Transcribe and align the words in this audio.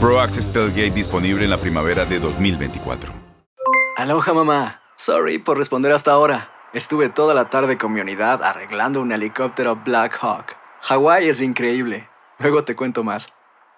Pro 0.00 0.20
Access 0.20 0.48
Tailgate 0.52 0.92
disponible 0.92 1.42
en 1.42 1.50
la 1.50 1.56
primavera 1.56 2.04
de 2.04 2.20
2024. 2.20 3.12
Aloha 3.96 4.32
mamá. 4.32 4.80
Sorry 4.96 5.38
por 5.38 5.58
responder 5.58 5.90
hasta 5.90 6.12
ahora. 6.12 6.50
Estuve 6.72 7.08
toda 7.08 7.34
la 7.34 7.50
tarde 7.50 7.78
con 7.78 7.92
mi 7.92 8.00
unidad 8.00 8.42
arreglando 8.44 9.00
un 9.00 9.10
helicóptero 9.10 9.74
Black 9.84 10.16
Hawk. 10.22 10.54
Hawái 10.82 11.28
es 11.28 11.40
increíble. 11.40 12.08
Luego 12.38 12.62
te 12.62 12.76
cuento 12.76 13.02
más. 13.02 13.28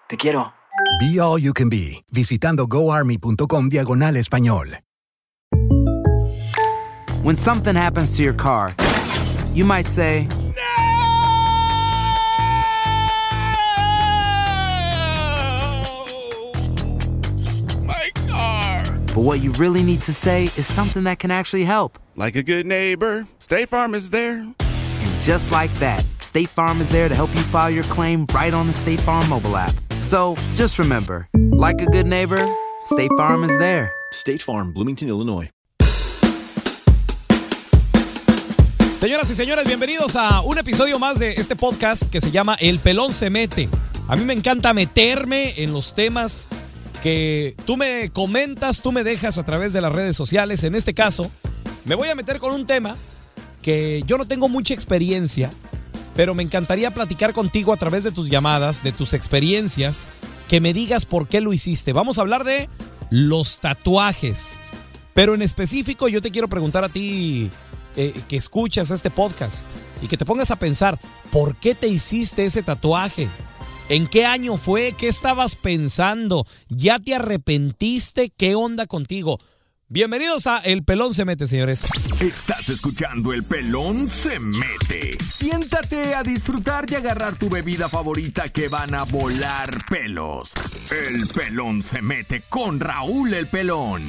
Te 0.09 0.19
quiero. 0.19 0.53
Be 1.01 1.19
All 1.19 1.41
You 1.41 1.55
Can 1.55 1.71
Be, 1.71 2.05
visitando 2.13 2.67
goarmy.com 2.67 3.71
diagonal 3.71 4.17
español. 4.17 4.81
When 7.23 7.37
something 7.37 7.77
happens 7.77 8.15
to 8.17 8.23
your 8.23 8.35
car, 8.37 8.75
you 9.55 9.65
might 9.65 9.87
say, 9.87 10.29
but 19.15 19.23
what 19.23 19.41
you 19.41 19.53
really 19.53 19.83
need 19.83 20.03
to 20.03 20.13
say 20.13 20.45
is 20.57 20.67
something 20.67 21.05
that 21.05 21.19
can 21.19 21.31
actually 21.31 21.65
help. 21.65 21.99
Like 22.17 22.37
a 22.37 22.43
good 22.43 22.67
neighbor, 22.67 23.27
State 23.39 23.69
Farm 23.69 23.95
is 23.95 24.11
there. 24.11 24.39
And 24.39 25.21
just 25.21 25.51
like 25.51 25.73
that, 25.75 26.05
State 26.21 26.49
Farm 26.49 26.81
is 26.81 26.89
there 26.89 27.09
to 27.09 27.15
help 27.15 27.35
you 27.35 27.43
file 27.43 27.71
your 27.71 27.85
claim 27.85 28.27
right 28.33 28.55
on 28.55 28.67
the 28.67 28.73
State 28.73 29.01
Farm 29.01 29.29
mobile 29.29 29.57
app. 29.57 29.75
So 30.01 30.37
just 30.55 30.79
remember, 30.79 31.29
like 31.35 31.81
a 31.81 31.87
good 31.87 32.07
neighbor, 32.07 32.45
State 32.85 33.11
Farm 33.17 33.43
is 33.43 33.57
there. 33.59 33.93
State 34.13 34.43
Farm, 34.43 34.73
Bloomington, 34.73 35.09
Illinois. 35.09 35.51
Señoras 38.97 39.31
y 39.31 39.35
señores, 39.35 39.67
bienvenidos 39.67 40.15
a 40.15 40.43
un 40.43 40.59
episodio 40.59 40.99
más 40.99 41.19
de 41.19 41.33
este 41.33 41.57
podcast 41.57 42.05
que 42.11 42.21
se 42.21 42.31
llama 42.31 42.59
El 42.61 42.79
pelón 42.79 43.15
se 43.15 43.31
mete. 43.31 43.71
A 44.09 44.15
mí 44.15 44.27
me 44.27 44.35
encanta 44.35 44.75
meterme 44.75 45.55
en 45.63 45.73
los 45.73 45.95
temas 45.95 46.49
que 47.03 47.55
tú 47.65 47.77
me 47.77 48.11
comentas, 48.11 48.83
tú 48.83 48.93
me 48.93 49.05
dejas 49.05 49.39
a 49.39 49.45
través 49.45 49.73
de 49.73 49.81
las 49.81 49.93
redes 49.93 50.17
sociales. 50.17 50.65
En 50.65 50.75
este 50.75 50.95
caso, 50.95 51.31
me 51.85 51.95
voy 51.95 52.09
a 52.09 52.15
meter 52.15 52.39
con 52.39 52.53
un 52.53 52.67
tema 52.67 52.97
que 53.63 54.03
yo 54.07 54.19
no 54.19 54.27
tengo 54.27 54.49
mucha 54.49 54.75
experiencia, 54.75 55.51
pero 56.15 56.35
me 56.35 56.43
encantaría 56.43 56.91
platicar 56.91 57.33
contigo 57.33 57.73
a 57.73 57.77
través 57.77 58.05
de 58.05 58.13
tus 58.13 58.31
llamadas, 58.31 58.83
de 58.83 58.93
tus 58.93 59.13
experiencias, 59.13 60.09
que 60.49 60.61
me 60.61 60.73
digas 60.75 61.07
por 61.07 61.29
qué 61.29 61.41
lo 61.41 61.53
hiciste. 61.53 61.93
Vamos 61.93 62.19
a 62.19 62.23
hablar 62.23 62.45
de 62.45 62.69
los 63.11 63.59
tatuajes. 63.61 64.59
Pero 65.15 65.35
en 65.35 65.43
específico 65.43 66.09
yo 66.09 66.23
te 66.23 66.31
quiero 66.31 66.49
preguntar 66.49 66.85
a 66.85 66.89
ti 66.89 67.51
eh, 67.97 68.15
que 68.29 68.37
escuchas 68.37 68.91
este 68.91 69.11
podcast 69.11 69.69
y 70.03 70.07
que 70.07 70.17
te 70.17 70.25
pongas 70.25 70.51
a 70.51 70.57
pensar, 70.57 70.99
¿por 71.33 71.57
qué 71.57 71.75
te 71.75 71.89
hiciste 71.89 72.45
ese 72.45 72.63
tatuaje? 72.63 73.29
¿En 73.91 74.07
qué 74.07 74.25
año 74.25 74.57
fue? 74.57 74.93
¿Qué 74.93 75.09
estabas 75.09 75.57
pensando? 75.57 76.47
¿Ya 76.69 77.01
te 77.01 77.17
arrepentiste? 77.17 78.31
¿Qué 78.31 78.55
onda 78.55 78.87
contigo? 78.87 79.39
Bienvenidos 79.89 80.47
a 80.47 80.59
El 80.59 80.85
Pelón 80.85 81.13
se 81.13 81.25
mete, 81.25 81.49
señores. 81.49 81.83
Estás 82.21 82.69
escuchando 82.69 83.33
El 83.33 83.43
Pelón 83.43 84.09
se 84.09 84.39
mete. 84.39 85.19
Siéntate 85.25 86.15
a 86.15 86.23
disfrutar 86.23 86.89
y 86.89 86.95
agarrar 86.95 87.37
tu 87.37 87.49
bebida 87.49 87.89
favorita 87.89 88.45
que 88.45 88.69
van 88.69 88.95
a 88.95 89.03
volar 89.03 89.85
pelos. 89.89 90.53
El 90.93 91.27
Pelón 91.27 91.83
se 91.83 92.01
mete 92.01 92.43
con 92.49 92.79
Raúl 92.79 93.35
el 93.35 93.49
Pelón. 93.49 94.09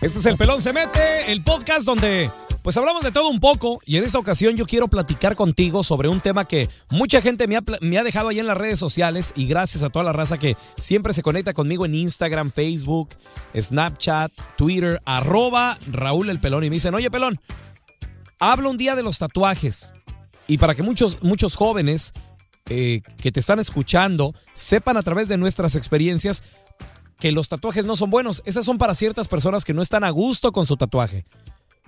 Este 0.00 0.18
es 0.18 0.26
El 0.26 0.36
Pelón 0.36 0.60
se 0.60 0.72
mete, 0.72 1.30
el 1.30 1.44
podcast 1.44 1.84
donde 1.84 2.32
pues 2.62 2.76
hablamos 2.76 3.02
de 3.02 3.10
todo 3.10 3.28
un 3.28 3.40
poco 3.40 3.80
y 3.84 3.96
en 3.96 4.04
esta 4.04 4.18
ocasión 4.18 4.56
yo 4.56 4.66
quiero 4.66 4.88
platicar 4.88 5.34
contigo 5.34 5.82
sobre 5.82 6.08
un 6.08 6.20
tema 6.20 6.44
que 6.44 6.68
mucha 6.90 7.20
gente 7.20 7.48
me 7.48 7.56
ha, 7.56 8.04
dejado 8.04 8.28
ahí 8.28 8.38
en 8.38 8.46
las 8.46 8.56
redes 8.56 8.78
sociales 8.78 9.32
y 9.34 9.46
gracias 9.46 9.82
a 9.82 9.90
toda 9.90 10.04
la 10.04 10.12
raza 10.12 10.38
que 10.38 10.56
siempre 10.76 11.12
se 11.12 11.22
conecta 11.22 11.54
conmigo 11.54 11.84
en 11.84 11.94
Instagram, 11.94 12.50
Facebook, 12.50 13.10
Snapchat, 13.56 14.32
Twitter, 14.56 15.00
arroba 15.04 15.76
Raúl 15.90 16.30
el 16.30 16.40
Pelón 16.40 16.64
y 16.64 16.70
me 16.70 16.76
dicen, 16.76 16.94
oye 16.94 17.10
Pelón, 17.10 17.40
habla 18.38 18.68
un 18.68 18.78
día 18.78 18.94
de 18.94 19.02
los 19.02 19.18
tatuajes 19.18 19.94
y 20.46 20.58
para 20.58 20.74
que 20.74 20.84
muchos, 20.84 21.22
muchos 21.22 21.56
jóvenes 21.56 22.12
eh, 22.68 23.02
que 23.20 23.32
te 23.32 23.40
están 23.40 23.58
escuchando 23.58 24.34
sepan 24.54 24.96
a 24.96 25.02
través 25.02 25.26
de 25.26 25.36
nuestras 25.36 25.74
experiencias 25.74 26.44
que 27.18 27.32
los 27.32 27.48
tatuajes 27.48 27.86
no 27.86 27.96
son 27.96 28.10
buenos. 28.10 28.42
Esas 28.46 28.64
son 28.64 28.78
para 28.78 28.94
ciertas 28.94 29.28
personas 29.28 29.64
que 29.64 29.74
no 29.74 29.82
están 29.82 30.02
a 30.04 30.10
gusto 30.10 30.52
con 30.52 30.66
su 30.66 30.76
tatuaje. 30.76 31.24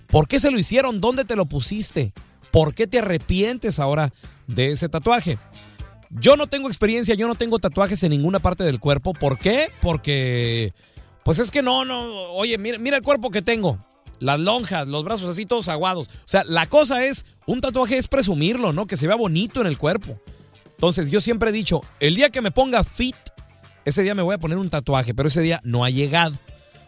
¿Por 0.07 0.29
qué 0.29 0.39
se 0.39 0.51
lo 0.51 0.59
hicieron? 0.59 1.01
¿Dónde 1.01 1.25
te 1.25 1.37
lo 1.37 1.47
pusiste? 1.47 2.13
¿Por 2.51 2.75
qué 2.75 2.87
te 2.87 2.99
arrepientes 2.99 3.79
ahora 3.79 4.13
de 4.47 4.73
ese 4.73 4.89
tatuaje? 4.89 5.39
Yo 6.11 6.37
no 6.37 6.47
tengo 6.47 6.69
experiencia, 6.69 7.15
yo 7.15 7.27
no 7.27 7.35
tengo 7.35 7.59
tatuajes 7.59 8.03
en 8.05 8.11
ninguna 8.11 8.39
parte 8.39 8.63
del 8.63 8.79
cuerpo. 8.79 9.13
¿Por 9.13 9.39
qué? 9.39 9.71
Porque, 9.83 10.73
pues 11.25 11.41
es 11.41 11.51
que 11.51 11.63
no, 11.63 11.85
no, 11.85 12.33
oye, 12.33 12.57
mira, 12.57 12.79
mira 12.79 12.97
el 12.97 13.03
cuerpo 13.03 13.31
que 13.31 13.43
tengo. 13.43 13.79
Las 14.21 14.39
lonjas, 14.39 14.87
los 14.87 15.03
brazos 15.03 15.29
así 15.29 15.45
todos 15.45 15.69
aguados. 15.69 16.07
O 16.09 16.27
sea, 16.27 16.45
la 16.45 16.67
cosa 16.67 17.05
es, 17.05 17.27
un 17.47 17.61
tatuaje 17.61 17.99
es 17.99 18.07
presumirlo, 18.07 18.73
¿no? 18.73 18.87
Que 18.87 18.97
se 18.97 19.09
vea 19.09 19.17
bonito 19.17 19.61
en 19.61 19.67
el 19.67 19.77
cuerpo. 19.77 20.21
Entonces, 20.71 21.11
yo 21.11 21.21
siempre 21.21 21.51
he 21.51 21.53
dicho, 21.53 21.83
el 21.99 22.15
día 22.15 22.31
que 22.31 22.41
me 22.41 22.53
ponga 22.53 22.85
fit, 22.85 23.17
ese 23.85 24.03
día 24.03 24.15
me 24.15 24.23
voy 24.23 24.35
a 24.35 24.39
poner 24.39 24.59
un 24.59 24.71
tatuaje, 24.71 25.15
pero 25.15 25.29
ese 25.29 25.41
día 25.41 25.61
no 25.65 25.85
ha 25.85 25.91
llegado. 25.91 26.37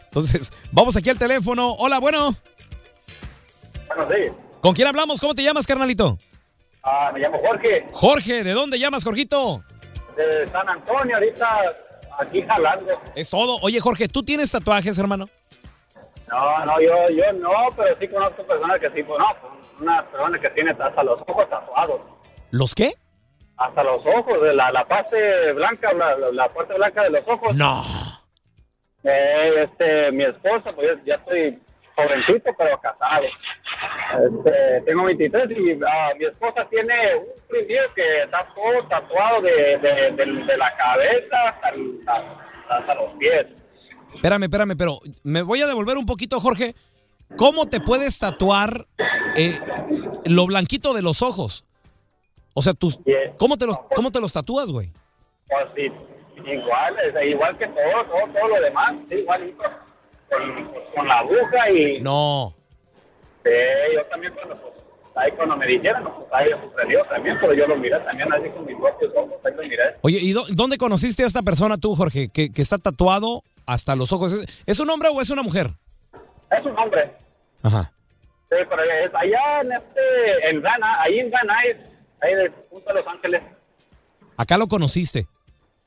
Entonces, 0.05 0.51
vamos 0.71 0.95
aquí 0.95 1.09
al 1.09 1.19
teléfono. 1.19 1.73
Hola, 1.73 1.99
bueno. 1.99 2.35
¿Con 4.61 4.73
quién 4.73 4.87
hablamos? 4.87 5.19
¿Cómo 5.19 5.33
te 5.35 5.43
llamas, 5.43 5.65
carnalito? 5.67 6.17
Ah, 6.83 7.11
me 7.13 7.19
llamo 7.19 7.37
Jorge, 7.39 7.85
Jorge, 7.91 8.43
¿de 8.43 8.51
dónde 8.53 8.79
llamas, 8.79 9.03
Jorgito? 9.03 9.63
de 10.15 10.47
San 10.47 10.67
Antonio, 10.67 11.15
ahorita 11.15 11.75
aquí 12.19 12.41
jalando. 12.41 12.91
Es 13.15 13.29
todo. 13.29 13.57
Oye, 13.61 13.79
Jorge, 13.79 14.07
¿tú 14.07 14.23
tienes 14.23 14.49
tatuajes, 14.51 14.97
hermano? 14.97 15.29
No, 16.27 16.65
no, 16.65 16.81
yo, 16.81 17.09
yo 17.09 17.31
no, 17.33 17.51
pero 17.75 17.95
sí 17.99 18.07
conozco 18.07 18.43
personas 18.43 18.79
que 18.79 18.89
sí, 18.91 19.03
pues 19.03 19.19
no, 19.19 19.27
una 19.79 20.03
persona 20.05 20.39
que 20.39 20.49
tiene 20.49 20.71
hasta 20.71 21.03
los 21.03 21.21
ojos 21.27 21.47
tatuados. 21.49 22.01
¿Los 22.49 22.73
qué? 22.73 22.93
Hasta 23.57 23.83
los 23.83 24.03
ojos, 24.05 24.41
de 24.41 24.53
la, 24.55 24.71
la 24.71 24.85
parte 24.85 25.51
blanca, 25.53 25.93
la, 25.93 26.17
la- 26.17 26.31
la 26.31 26.49
parte 26.49 26.73
blanca 26.73 27.03
de 27.03 27.09
los 27.11 27.27
ojos. 27.27 27.55
No. 27.55 27.83
Eh, 29.03 29.63
este, 29.63 30.11
mi 30.11 30.23
esposa, 30.23 30.71
pues 30.73 30.97
ya, 30.97 31.03
ya 31.05 31.15
estoy 31.15 31.59
jovencito, 31.95 32.51
pero 32.57 32.79
casado. 32.81 33.25
Este, 34.25 34.81
tengo 34.85 35.03
23 35.05 35.51
y 35.51 35.79
ah, 35.87 36.11
mi 36.17 36.25
esposa 36.25 36.65
tiene 36.69 36.93
un 37.17 37.25
prendido 37.47 37.81
que 37.95 38.23
está 38.23 38.47
todo 38.55 38.87
tatuado 38.87 39.41
de, 39.41 39.51
de, 39.77 40.11
de- 40.11 40.43
de 40.45 40.57
la 40.57 40.75
cabeza 40.77 41.49
hasta, 41.49 41.67
hasta, 41.67 42.75
hasta 42.79 42.95
los 42.95 43.11
pies. 43.19 43.45
Espérame, 44.15 44.43
espérame, 44.43 44.75
pero 44.77 44.99
me 45.23 45.41
voy 45.41 45.61
a 45.61 45.67
devolver 45.67 45.97
un 45.97 46.05
poquito, 46.05 46.39
Jorge. 46.39 46.73
¿Cómo 47.37 47.65
te 47.67 47.81
puedes 47.81 48.17
tatuar 48.19 48.85
eh, 49.35 49.59
lo 50.25 50.45
blanquito 50.47 50.93
de 50.93 51.01
los 51.01 51.21
ojos? 51.21 51.65
O 52.53 52.61
sea, 52.61 52.73
tus, 52.73 52.99
¿cómo, 53.37 53.57
te 53.57 53.65
los, 53.67 53.77
¿cómo 53.93 54.09
te 54.11 54.19
los 54.21 54.31
tatúas, 54.33 54.71
güey? 54.71 54.91
Pues 55.47 55.65
sí, 55.75 55.91
igual, 56.49 56.95
es 57.03 57.29
igual 57.29 57.57
que 57.57 57.67
todo, 57.67 58.05
todo, 58.05 58.33
todo 58.33 58.47
lo 58.47 58.61
demás, 58.61 58.95
sí, 59.09 59.15
igualito. 59.15 59.63
Con, 60.29 60.71
con 60.95 61.07
la 61.07 61.19
aguja 61.19 61.69
y 61.71 62.01
No. 62.01 62.53
Sí, 63.47 63.95
yo 63.95 64.05
también 64.05 64.33
cuando, 64.33 64.55
pues, 64.61 64.73
ahí 65.15 65.31
cuando 65.31 65.57
me 65.57 65.65
dijeron, 65.67 66.03
pues 66.03 66.27
ahí 66.31 66.49
sucedió 66.61 67.03
también, 67.05 67.37
pero 67.39 67.53
yo 67.53 67.67
lo 67.67 67.75
miré 67.77 67.99
también 68.01 68.31
así 68.33 68.49
con 68.49 68.65
mis 68.65 68.75
propios 68.77 69.11
ojos, 69.15 69.33
ahí 69.45 69.53
lo 69.55 69.63
miré. 69.63 69.83
Oye, 70.01 70.19
¿y 70.21 70.33
dó- 70.33 70.45
dónde 70.49 70.77
conociste 70.77 71.23
a 71.23 71.27
esta 71.27 71.41
persona 71.41 71.77
tú, 71.77 71.95
Jorge, 71.95 72.29
que, 72.29 72.51
que 72.51 72.61
está 72.61 72.77
tatuado 72.77 73.43
hasta 73.65 73.95
los 73.95 74.11
ojos. 74.13 74.33
¿Es, 74.33 74.63
¿es 74.65 74.79
un 74.79 74.89
hombre 74.89 75.09
o 75.09 75.19
es 75.21 75.29
una 75.29 75.43
mujer? 75.43 75.67
Es 76.51 76.65
un 76.65 76.77
hombre. 76.77 77.11
Ajá. 77.63 77.91
Sí, 78.49 78.55
pero 78.69 78.81
es 78.83 79.13
allá 79.13 79.61
en 79.61 79.71
este, 79.73 80.49
en 80.49 80.61
Ghana, 80.61 81.01
ahí 81.01 81.19
en 81.19 81.29
Ghana, 81.29 81.53
es, 81.63 81.77
ahí 82.21 82.33
de 82.35 82.49
punto 82.69 82.87
de 82.93 82.99
Los 83.01 83.07
Ángeles. 83.07 83.41
Acá 84.37 84.57
lo 84.57 84.67
conociste. 84.67 85.27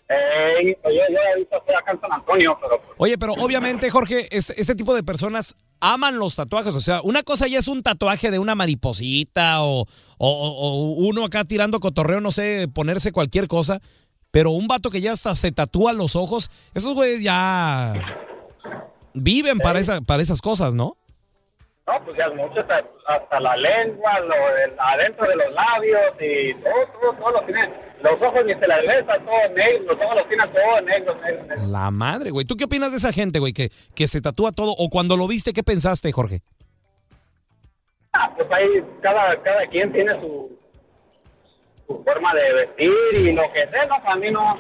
Eh, 0.09 0.77
yo, 0.85 0.91
yo 0.91 1.21
ahorita 1.31 1.57
estoy 1.57 1.75
acá 1.75 1.93
en 1.93 2.01
San 2.01 2.13
Antonio, 2.13 2.59
pero 2.61 2.79
pues, 2.83 2.95
Oye, 2.99 3.17
pero 3.17 3.33
obviamente, 3.35 3.89
Jorge, 3.91 4.27
este, 4.37 4.61
este 4.61 4.75
tipo 4.75 4.95
de 4.95 5.03
personas 5.05 5.55
aman 5.81 6.19
los 6.19 6.37
tatuajes. 6.37 6.75
O 6.75 6.81
sea, 6.81 7.01
una 7.03 7.23
cosa 7.23 7.47
ya 7.49 7.59
es 7.59 7.69
un 7.69 7.83
tatuaje 7.83 8.31
de 8.31 8.39
una 8.39 8.55
mariposita 8.55 9.63
o, 9.63 9.83
o- 9.83 9.87
o 10.19 10.85
uno 11.07 11.25
acá 11.25 11.45
tirando 11.45 11.81
cotorreo, 11.81 12.21
no 12.21 12.31
sé, 12.31 12.69
ponerse 12.73 13.13
cualquier 13.13 13.49
cosa. 13.49 13.81
Pero 14.31 14.53
un 14.53 14.69
vato 14.69 14.91
que 14.91 15.01
ya 15.01 15.13
hasta 15.13 15.35
se 15.35 15.51
tatúa 15.51 15.93
los 15.93 16.15
ojos, 16.15 16.51
esos 16.75 16.95
güeyes 16.95 17.23
ya 17.23 17.95
viven 19.13 19.59
para, 19.59 19.81
esa, 19.81 20.01
para 20.01 20.23
esas 20.23 20.41
cosas, 20.41 20.75
¿no? 20.75 20.97
No, 21.91 22.05
pues 22.05 22.17
ya 22.17 22.25
es 22.27 22.35
mucho, 22.35 22.61
hasta, 22.61 23.41
la 23.41 23.57
lengua, 23.57 24.21
lo 24.21 24.55
del- 24.55 24.79
adentro 24.79 25.27
de 25.27 25.37
los 25.37 25.53
labios 25.53 26.01
y 26.21 26.55
todo, 26.55 26.87
todo, 27.01 27.13
todo 27.15 27.31
lo 27.33 27.43
tiene. 27.47 27.69
Los 28.03 28.23
ojos 28.23 28.45
ni 28.47 28.55
se 28.55 28.67
ves, 28.67 29.01
está 29.01 29.19
todo 29.19 29.49
negro, 29.55 29.95
los 29.95 30.01
ojos 30.01 30.17
los 30.17 30.29
tienen 30.29 30.53
todo 30.53 30.81
negros, 30.83 31.17
negros, 31.21 31.47
negros. 31.49 31.69
La 31.69 31.91
madre, 31.91 32.31
güey. 32.31 32.47
¿Tú 32.47 32.57
qué 32.57 32.65
opinas 32.65 32.93
de 32.93 32.99
esa 32.99 33.13
gente, 33.13 33.39
güey, 33.41 33.53
que, 33.53 33.71
que 33.95 34.07
se 34.07 34.21
tatúa 34.21 34.53
todo? 34.53 34.73
O 34.79 34.89
cuando 34.89 35.17
lo 35.17 35.27
viste, 35.27 35.53
¿qué 35.53 35.63
pensaste, 35.63 36.13
Jorge? 36.13 36.41
Ah, 38.13 38.31
pues 38.37 38.49
ahí 38.53 38.85
cada, 39.03 39.41
cada 39.43 39.67
quien 39.67 39.93
tiene 39.93 40.13
su, 40.21 40.59
su 41.87 42.05
forma 42.05 42.35
de 42.35 42.53
vestir 42.53 42.93
y 43.15 43.33
lo 43.33 43.51
que 43.53 43.67
sea, 43.69 43.87
no, 43.87 43.95
a 43.97 44.17
mí 44.17 44.31
no, 44.31 44.59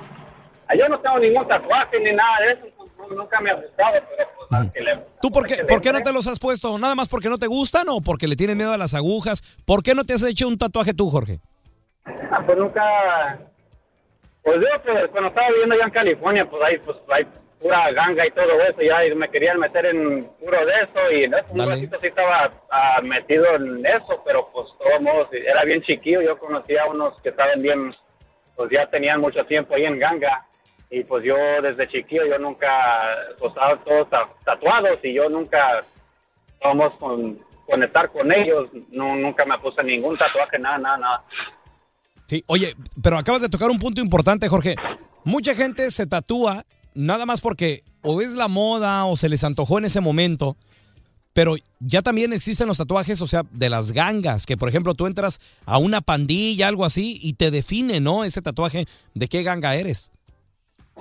yo 0.77 0.89
no 0.89 0.99
tengo 1.01 1.19
ningún 1.19 1.47
tatuaje 1.49 1.99
ni 2.01 2.13
nada 2.13 2.41
de 2.47 2.53
eso, 2.53 2.67
nunca 3.15 3.41
me 3.41 3.51
ha 3.51 3.55
gustado, 3.55 4.01
pero 4.11 4.29
pues 4.49 4.73
que 4.73 4.81
le... 4.81 4.99
¿Tú 5.21 5.31
por 5.31 5.47
qué, 5.47 5.55
al 5.55 5.61
que 5.61 5.65
por 5.67 5.79
le 5.79 5.81
qué 5.83 5.93
no 5.93 6.01
te 6.03 6.13
los 6.13 6.27
has 6.27 6.39
puesto? 6.39 6.79
¿Nada 6.79 6.95
más 6.95 7.09
porque 7.09 7.29
no 7.29 7.39
te 7.39 7.47
gustan 7.47 7.89
o 7.89 8.01
porque 8.01 8.27
le 8.27 8.37
tienes 8.37 8.57
miedo 8.57 8.73
a 8.73 8.79
las 8.79 8.95
agujas? 8.95 9.43
¿Por 9.65 9.83
qué 9.83 9.95
no 9.95 10.05
te 10.05 10.15
has 10.15 10.23
hecho 10.23 10.49
un 10.49 10.59
tatuaje 10.59 10.95
tú, 10.95 11.11
Jorge? 11.11 11.41
Ah, 12.05 12.43
pues 12.45 12.59
nunca, 12.59 13.39
pues 14.43 14.57
yo 14.61 14.67
pues, 14.83 15.09
cuando 15.11 15.29
estaba 15.29 15.49
viviendo 15.49 15.75
allá 15.75 15.85
en 15.85 15.91
California, 15.91 16.49
pues 16.49 16.63
ahí 16.63 16.79
pues 16.79 16.97
hay 17.09 17.27
pura 17.61 17.93
ganga 17.93 18.27
y 18.27 18.31
todo 18.31 18.61
eso, 18.63 18.81
ya 18.81 19.05
y 19.05 19.15
me 19.15 19.29
querían 19.29 19.59
meter 19.59 19.85
en 19.87 20.25
puro 20.41 20.65
de 20.65 20.73
eso 20.73 21.11
y 21.13 21.25
en 21.25 21.35
eso, 21.35 21.47
un 21.51 21.69
ratito 21.69 21.99
sí 22.01 22.07
estaba 22.07 22.51
ah, 22.71 23.01
metido 23.03 23.55
en 23.55 23.85
eso, 23.85 24.23
pero 24.25 24.49
pues 24.53 24.67
todos 24.79 25.01
modos 25.03 25.29
era 25.33 25.63
bien 25.65 25.83
chiquillo, 25.83 26.23
yo 26.23 26.39
conocía 26.39 26.83
a 26.83 26.91
unos 26.91 27.21
que 27.21 27.29
estaban 27.29 27.61
bien, 27.61 27.95
pues 28.57 28.71
ya 28.71 28.87
tenían 28.87 29.21
mucho 29.21 29.45
tiempo 29.45 29.75
ahí 29.75 29.85
en 29.85 29.99
ganga 29.99 30.47
y 30.91 31.05
pues 31.05 31.25
yo 31.25 31.35
desde 31.63 31.89
chiquillo 31.89 32.27
yo 32.27 32.39
nunca, 32.39 32.69
pues 33.39 33.53
todos 33.85 34.11
ta- 34.11 34.29
tatuados 34.45 34.99
y 35.05 35.15
yo 35.15 35.29
nunca, 35.29 35.85
vamos 36.63 36.93
con, 36.99 37.39
con 37.67 37.83
estar 37.83 38.11
con 38.11 38.33
ellos, 38.33 38.69
no, 38.91 39.15
nunca 39.17 39.45
me 39.45 39.59
puse 39.59 39.83
ningún 39.85 40.19
tatuaje, 40.19 40.59
nada, 40.59 40.79
nada, 40.79 40.99
nada. 40.99 41.25
Sí, 42.27 42.43
oye, 42.47 42.75
pero 43.03 43.19
acabas 43.19 43.43
de 43.43 43.49
tocar 43.49 43.71
un 43.71 43.79
punto 43.79 44.01
importante, 44.01 44.49
Jorge. 44.49 44.77
Mucha 45.25 45.55
gente 45.55 45.91
se 45.91 46.07
tatúa 46.07 46.65
nada 46.95 47.27
más 47.27 47.41
porque 47.41 47.83
o 48.03 48.21
es 48.21 48.35
la 48.35 48.49
moda 48.49 49.05
o 49.05 49.17
se 49.17 49.29
les 49.29 49.45
antojó 49.45 49.79
en 49.79 49.85
ese 49.85 50.01
momento, 50.01 50.57
pero 51.33 51.55
ya 51.79 52.03
también 52.03 52.33
existen 52.33 52.67
los 52.67 52.79
tatuajes, 52.79 53.21
o 53.21 53.27
sea, 53.27 53.43
de 53.53 53.69
las 53.69 53.93
gangas, 53.93 54.47
que 54.47 54.57
por 54.57 54.69
ejemplo 54.69 54.95
tú 54.95 55.07
entras 55.07 55.41
a 55.67 55.79
una 55.79 56.01
pandilla, 56.01 56.67
algo 56.69 56.85
así, 56.85 57.19
y 57.21 57.35
te 57.35 57.51
define, 57.51 58.01
¿no? 58.01 58.25
Ese 58.25 58.43
tatuaje 58.43 58.87
de 59.15 59.29
qué 59.29 59.43
ganga 59.43 59.75
eres. 59.77 60.11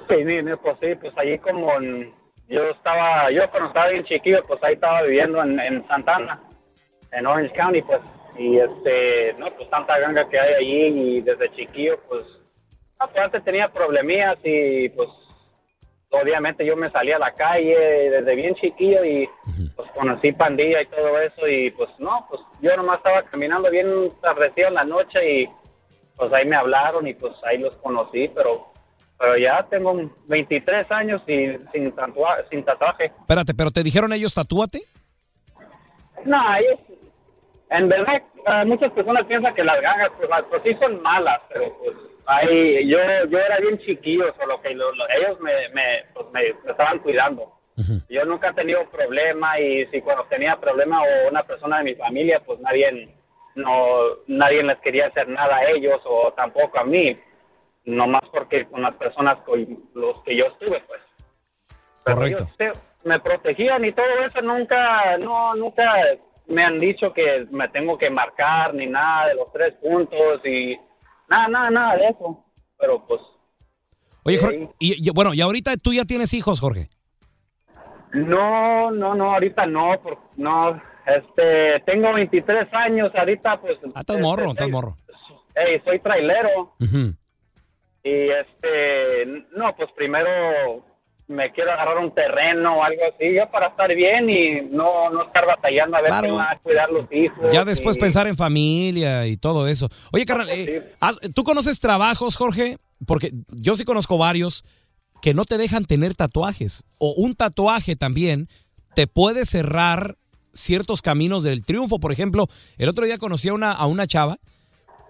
Sí, 0.07 0.15
sí, 0.25 0.39
sí, 0.41 0.51
pues 0.61 0.77
sí, 0.81 0.95
pues 0.95 1.13
allí 1.17 1.37
como 1.39 1.73
en- 1.77 2.13
yo 2.47 2.63
estaba, 2.69 3.29
yo 3.31 3.49
cuando 3.51 3.67
estaba 3.69 3.89
bien 3.89 4.03
chiquillo, 4.05 4.43
pues 4.47 4.63
ahí 4.63 4.73
estaba 4.73 5.03
viviendo 5.03 5.41
en, 5.43 5.59
en 5.59 5.87
Santana, 5.87 6.39
en 7.11 7.25
Orange 7.27 7.53
County, 7.53 7.81
pues, 7.83 7.99
y 8.37 8.57
este, 8.57 9.33
no, 9.37 9.51
pues 9.55 9.69
tanta 9.69 9.99
ganga 9.99 10.27
que 10.29 10.39
hay 10.39 10.53
allí 10.53 10.85
y 11.17 11.21
desde 11.21 11.51
chiquillo, 11.51 11.99
pues, 12.07 12.25
pues 12.97 13.17
antes 13.17 13.43
tenía 13.43 13.67
problemillas 13.69 14.37
y 14.43 14.89
pues, 14.89 15.09
obviamente 16.11 16.65
yo 16.65 16.75
me 16.75 16.89
salía 16.89 17.17
a 17.17 17.19
la 17.19 17.33
calle 17.33 17.75
desde 18.09 18.35
bien 18.35 18.55
chiquillo 18.55 19.03
y 19.05 19.29
pues 19.75 19.89
conocí 19.91 20.31
pandilla 20.31 20.81
y 20.81 20.87
todo 20.87 21.19
eso 21.21 21.47
y 21.47 21.69
pues 21.71 21.89
no, 21.99 22.25
pues 22.29 22.41
yo 22.61 22.75
nomás 22.75 22.97
estaba 22.97 23.21
caminando 23.23 23.69
bien 23.69 24.11
tardecido 24.21 24.69
en 24.69 24.73
la 24.73 24.83
noche 24.83 25.31
y 25.41 25.49
pues 26.17 26.33
ahí 26.33 26.45
me 26.47 26.55
hablaron 26.55 27.07
y 27.07 27.13
pues 27.13 27.33
ahí 27.43 27.59
los 27.59 27.75
conocí, 27.77 28.27
pero 28.29 28.68
pero 29.19 29.37
ya 29.37 29.63
tengo 29.69 29.93
23 30.27 30.89
años 30.91 31.21
y 31.27 31.45
sin, 31.73 31.93
tatua- 31.95 32.45
sin 32.49 32.63
tatuaje. 32.63 33.05
Espérate, 33.19 33.53
pero 33.53 33.69
te 33.69 33.83
dijeron 33.83 34.13
ellos 34.13 34.33
tatúate. 34.33 34.79
No, 36.25 36.37
ellos, 36.57 36.79
en 37.69 37.89
verdad, 37.89 38.15
eh, 38.15 38.65
muchas 38.65 38.91
personas 38.93 39.25
piensan 39.25 39.53
que 39.53 39.63
las 39.63 39.79
gangas, 39.81 40.09
pues, 40.17 40.29
pues 40.49 40.61
sí 40.63 40.73
son 40.81 41.01
malas, 41.01 41.39
pero 41.49 41.77
pues 41.79 41.95
ahí 42.25 42.87
yo, 42.87 42.97
yo 43.29 43.37
era 43.39 43.57
bien 43.59 43.77
chiquillo, 43.79 44.33
solo 44.39 44.61
que 44.61 44.69
lo- 44.73 44.93
lo- 44.93 45.09
ellos 45.09 45.39
me, 45.41 45.51
me, 45.69 46.03
pues, 46.13 46.25
me, 46.31 46.41
me 46.63 46.71
estaban 46.71 46.99
cuidando. 46.99 47.53
Yo 48.09 48.25
nunca 48.25 48.49
he 48.49 48.53
tenido 48.53 48.83
problema 48.89 49.57
y 49.57 49.85
si 49.87 50.01
cuando 50.01 50.25
tenía 50.25 50.57
problema 50.57 51.01
o 51.01 51.29
una 51.29 51.43
persona 51.43 51.77
de 51.77 51.85
mi 51.85 51.95
familia, 51.95 52.41
pues 52.45 52.59
nadie, 52.59 53.07
no, 53.55 53.99
nadie 54.27 54.63
les 54.63 54.77
quería 54.79 55.07
hacer 55.07 55.29
nada 55.29 55.55
a 55.57 55.69
ellos 55.69 56.01
o 56.05 56.33
tampoco 56.33 56.77
a 56.77 56.83
mí, 56.83 57.17
nomás 57.85 58.23
porque 58.31 58.65
con 58.67 58.81
las 58.81 58.95
personas 58.95 59.39
con 59.39 59.65
los 59.93 60.21
que 60.23 60.35
yo 60.35 60.45
estuve, 60.45 60.81
pues. 60.87 61.01
Pero 62.03 62.17
Correcto. 62.17 62.47
me 63.03 63.19
protegían 63.19 63.85
y 63.85 63.91
todo 63.91 64.05
eso, 64.27 64.41
nunca, 64.41 65.17
no, 65.17 65.55
nunca 65.55 65.83
me 66.47 66.63
han 66.63 66.79
dicho 66.79 67.13
que 67.13 67.45
me 67.51 67.67
tengo 67.69 67.97
que 67.97 68.09
marcar 68.09 68.73
ni 68.73 68.87
nada 68.87 69.27
de 69.27 69.35
los 69.35 69.51
tres 69.51 69.73
puntos 69.75 70.41
y 70.45 70.77
nada, 71.29 71.47
nada, 71.47 71.69
nada 71.69 71.95
de 71.97 72.07
eso. 72.07 72.43
Pero 72.77 73.05
pues, 73.05 73.21
Oye, 74.23 74.37
Jorge, 74.37 74.69
y, 74.79 75.07
y- 75.07 75.11
bueno, 75.11 75.33
y 75.33 75.41
ahorita 75.41 75.75
tú 75.77 75.93
ya 75.93 76.05
tienes 76.05 76.33
hijos, 76.33 76.59
Jorge. 76.59 76.89
no, 78.13 78.91
no, 78.91 79.15
no, 79.15 79.33
ahorita 79.33 79.65
no, 79.65 79.99
por- 80.01 80.17
no, 80.37 80.81
este, 81.05 81.79
tengo 81.85 82.13
23 82.13 82.67
años, 82.73 83.11
ahorita 83.15 83.59
pues. 83.61 83.77
Ah, 83.95 83.99
estás 84.01 84.15
este, 84.17 84.21
morro, 84.21 84.49
estás 84.49 84.65
soy- 84.65 84.71
morro. 84.71 84.97
Ey, 85.55 85.79
soy 85.83 85.99
trailero. 85.99 86.73
Y 88.03 88.29
este, 88.29 89.25
no, 89.55 89.75
pues 89.75 89.89
primero 89.95 90.85
me 91.27 91.51
quiero 91.51 91.71
agarrar 91.71 91.97
un 91.99 92.13
terreno 92.15 92.77
o 92.79 92.83
algo 92.83 93.01
así, 93.13 93.35
yo 93.37 93.49
para 93.51 93.67
estar 93.67 93.93
bien 93.93 94.29
y 94.29 94.61
no, 94.61 95.11
no 95.11 95.25
estar 95.27 95.45
batallando 95.45 95.97
a 95.97 96.01
ver 96.01 96.09
Claro. 96.09 96.35
va 96.35 96.51
a 96.51 96.57
cuidar 96.59 96.89
los 96.91 97.05
hijos. 97.11 97.53
Ya 97.53 97.63
después 97.65 97.97
y- 97.97 97.99
pensar 97.99 98.25
en 98.27 98.35
familia 98.35 99.27
y 99.27 99.37
todo 99.37 99.67
eso. 99.67 99.89
Oye, 100.11 100.25
carnal, 100.25 100.49
eh, 100.49 100.89
¿tú 101.35 101.43
conoces 101.43 101.79
trabajos, 101.79 102.35
Jorge? 102.35 102.77
Porque 103.05 103.31
yo 103.51 103.75
sí 103.75 103.85
conozco 103.85 104.17
varios 104.17 104.63
que 105.21 105.35
no 105.35 105.45
te 105.45 105.57
dejan 105.59 105.85
tener 105.85 106.15
tatuajes. 106.15 106.85
O 106.97 107.13
un 107.15 107.35
tatuaje 107.35 107.95
también 107.95 108.47
te 108.95 109.05
puede 109.05 109.45
cerrar 109.45 110.15
ciertos 110.51 111.03
caminos 111.03 111.43
del 111.43 111.63
triunfo. 111.63 111.99
Por 111.99 112.11
ejemplo, 112.11 112.47
el 112.79 112.89
otro 112.89 113.05
día 113.05 113.19
conocí 113.19 113.49
a 113.49 113.53
una, 113.53 113.71
a 113.71 113.85
una 113.85 114.07
chava 114.07 114.39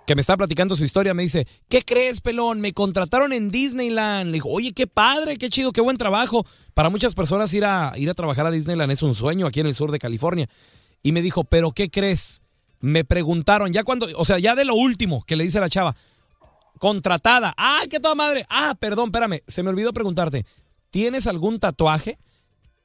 que 0.09 0.15
me 0.15 0.21
estaba 0.21 0.37
platicando 0.37 0.75
su 0.75 0.83
historia, 0.83 1.13
me 1.13 1.21
dice, 1.21 1.45
¿qué 1.67 1.83
crees, 1.83 2.19
pelón? 2.19 2.61
Me 2.61 2.73
contrataron 2.73 3.31
en 3.31 3.51
Disneyland. 3.51 4.31
Le 4.31 4.37
digo, 4.37 4.49
oye, 4.49 4.73
qué 4.73 4.87
padre, 4.87 5.37
qué 5.37 5.51
chido, 5.51 5.71
qué 5.71 5.81
buen 5.81 5.97
trabajo. 5.97 6.47
Para 6.73 6.89
muchas 6.89 7.13
personas 7.13 7.53
ir 7.53 7.63
a, 7.63 7.93
ir 7.95 8.09
a 8.09 8.15
trabajar 8.15 8.47
a 8.47 8.49
Disneyland 8.49 8.91
es 8.91 9.03
un 9.03 9.13
sueño 9.13 9.45
aquí 9.45 9.59
en 9.59 9.67
el 9.67 9.75
sur 9.75 9.91
de 9.91 9.99
California. 9.99 10.49
Y 11.03 11.11
me 11.11 11.21
dijo, 11.21 11.43
¿pero 11.43 11.73
qué 11.73 11.91
crees? 11.91 12.41
Me 12.79 13.03
preguntaron, 13.05 13.71
ya 13.71 13.83
cuando, 13.83 14.07
o 14.15 14.25
sea, 14.25 14.39
ya 14.39 14.55
de 14.55 14.65
lo 14.65 14.73
último 14.73 15.23
que 15.27 15.35
le 15.35 15.43
dice 15.43 15.59
la 15.59 15.69
chava, 15.69 15.95
contratada. 16.79 17.53
¡Ah, 17.55 17.81
qué 17.87 17.99
toda 17.99 18.15
madre! 18.15 18.47
Ah, 18.49 18.75
perdón, 18.79 19.09
espérame, 19.09 19.41
se 19.45 19.61
me 19.61 19.69
olvidó 19.69 19.93
preguntarte, 19.93 20.43
¿tienes 20.89 21.27
algún 21.27 21.59
tatuaje? 21.59 22.17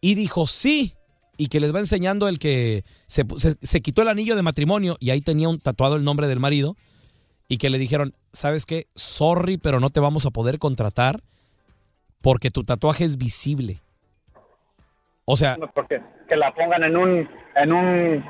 Y 0.03 0.15
dijo, 0.15 0.47
sí. 0.47 0.93
Y 1.39 1.47
que 1.47 1.59
les 1.59 1.75
va 1.75 1.81
enseñando 1.81 2.29
el 2.29 2.39
que 2.39 2.85
se, 3.07 3.25
se- 3.39 3.57
se 3.63 3.81
quitó 3.81 4.03
el 4.03 4.09
anillo 4.09 4.37
de 4.37 4.43
matrimonio 4.43 4.99
y 5.01 5.09
ahí 5.09 5.23
tenía 5.23 5.49
un 5.49 5.59
tatuado 5.59 5.97
el 5.97 6.05
nombre 6.05 6.29
del 6.29 6.39
marido. 6.39 6.77
Y 7.49 7.59
que 7.59 7.71
le 7.71 7.79
dijeron, 7.79 8.15
¿sabes 8.33 8.67
qué? 8.67 8.87
Sorry, 8.95 9.59
pero 9.59 9.81
no 9.81 9.91
te 9.91 10.01
vamos 10.01 10.25
a 10.27 10.31
poder 10.31 10.59
contratar 10.59 11.23
porque 12.23 12.51
tu 12.51 12.65
tatuaje 12.65 13.05
es 13.05 13.17
visible. 13.19 13.81
O 15.27 15.37
sea, 15.37 15.57
porque 15.75 16.03
que 16.29 16.37
la 16.37 16.55
pongan 16.55 16.85
en 16.85 16.97
un 16.97 17.29
en 17.57 17.73
un 17.73 18.25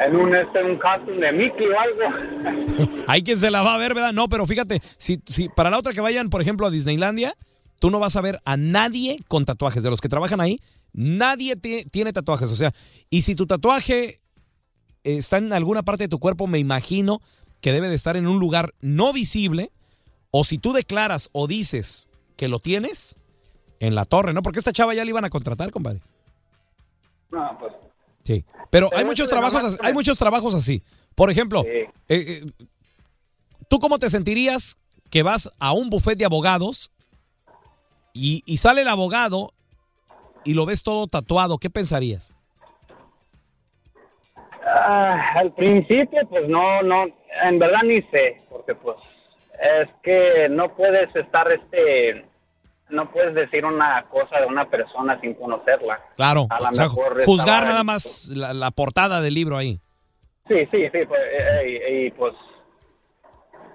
en 0.00 0.16
un 0.16 0.34
este 0.34 0.62
un 0.64 0.78
costume 0.78 1.26
de 1.26 1.32
Mickey 1.32 1.66
o 1.66 1.78
algo. 1.78 3.02
Hay 3.06 3.22
quien 3.22 3.38
se 3.38 3.50
la 3.50 3.62
va 3.62 3.74
a 3.74 3.78
ver, 3.78 3.94
¿verdad? 3.94 4.12
No, 4.12 4.28
pero 4.28 4.46
fíjate, 4.46 4.80
si, 4.98 5.20
si 5.26 5.48
para 5.48 5.70
la 5.70 5.78
otra 5.78 5.92
que 5.92 6.00
vayan, 6.00 6.30
por 6.30 6.40
ejemplo, 6.40 6.66
a 6.66 6.70
Disneylandia, 6.70 7.34
tú 7.78 7.90
no 7.90 7.98
vas 7.98 8.16
a 8.16 8.20
ver 8.22 8.38
a 8.44 8.56
nadie 8.56 9.18
con 9.28 9.44
tatuajes. 9.44 9.82
De 9.82 9.90
los 9.90 10.00
que 10.00 10.08
trabajan 10.08 10.40
ahí, 10.40 10.60
nadie 10.92 11.56
ti- 11.56 11.84
tiene 11.90 12.12
tatuajes. 12.12 12.50
O 12.50 12.56
sea, 12.56 12.72
y 13.10 13.22
si 13.22 13.34
tu 13.34 13.46
tatuaje 13.46 14.16
está 15.04 15.38
en 15.38 15.52
alguna 15.52 15.82
parte 15.82 16.04
de 16.04 16.08
tu 16.08 16.18
cuerpo, 16.18 16.46
me 16.46 16.58
imagino 16.58 17.20
que 17.60 17.72
debe 17.72 17.88
de 17.88 17.94
estar 17.94 18.16
en 18.16 18.26
un 18.26 18.38
lugar 18.38 18.72
no 18.80 19.12
visible. 19.12 19.70
O 20.30 20.44
si 20.44 20.58
tú 20.58 20.72
declaras 20.72 21.28
o 21.32 21.46
dices 21.46 22.08
que 22.36 22.48
lo 22.48 22.58
tienes, 22.60 23.16
En 23.82 23.94
la 23.94 24.04
torre, 24.04 24.34
¿no? 24.34 24.42
Porque 24.42 24.58
esta 24.58 24.72
chava 24.72 24.92
ya 24.92 25.04
le 25.04 25.10
iban 25.10 25.24
a 25.24 25.30
contratar, 25.30 25.70
compadre. 25.70 26.00
No, 27.30 27.56
pues. 27.58 27.72
Sí. 28.24 28.44
Pero 28.68 28.90
hay 28.94 29.06
muchos 29.06 29.28
trabajos, 29.30 29.62
nomás 29.62 29.78
as- 29.80 29.86
hay 29.86 29.94
muchos 29.94 30.18
trabajos 30.18 30.54
así. 30.54 30.82
Por 31.14 31.30
ejemplo, 31.30 31.62
Sí. 31.62 31.68
eh, 31.70 31.88
eh, 32.08 32.44
¿tú 33.68 33.78
cómo 33.78 33.98
te 33.98 34.10
sentirías 34.10 34.76
que 35.08 35.22
vas 35.22 35.50
a 35.58 35.72
un 35.72 35.88
buffet 35.88 36.18
de 36.18 36.26
abogados 36.26 36.92
y, 38.12 38.42
y 38.44 38.58
sale 38.58 38.82
el 38.82 38.88
abogado 38.88 39.54
y 40.44 40.52
lo 40.52 40.66
ves 40.66 40.82
todo 40.82 41.06
tatuado? 41.06 41.56
¿Qué 41.56 41.70
pensarías? 41.70 42.34
Ah, 44.66 45.32
al 45.36 45.52
principio, 45.54 46.20
pues 46.28 46.48
no, 46.48 46.82
no, 46.82 47.06
en 47.42 47.58
verdad 47.58 47.82
ni 47.84 48.02
sé, 48.02 48.42
porque 48.48 48.74
pues 48.74 48.96
es 49.60 49.88
que 50.02 50.48
no 50.48 50.74
puedes 50.74 51.14
estar, 51.14 51.50
este, 51.52 52.24
no 52.88 53.10
puedes 53.10 53.34
decir 53.34 53.64
una 53.64 54.04
cosa 54.08 54.40
de 54.40 54.46
una 54.46 54.68
persona 54.68 55.20
sin 55.20 55.34
conocerla. 55.34 56.00
Claro, 56.16 56.46
A 56.50 56.56
o 56.56 56.74
sea, 56.74 56.84
mejor 56.86 57.24
juzgar 57.24 57.64
nada 57.64 57.84
más 57.84 58.28
la, 58.34 58.54
la 58.54 58.70
portada 58.70 59.20
del 59.20 59.34
libro 59.34 59.56
ahí. 59.56 59.78
Sí, 60.48 60.66
sí, 60.70 60.88
sí, 60.90 61.06
pues, 61.06 61.20
eh, 61.20 61.80
y, 61.88 62.06
y, 62.06 62.10
pues 62.10 62.34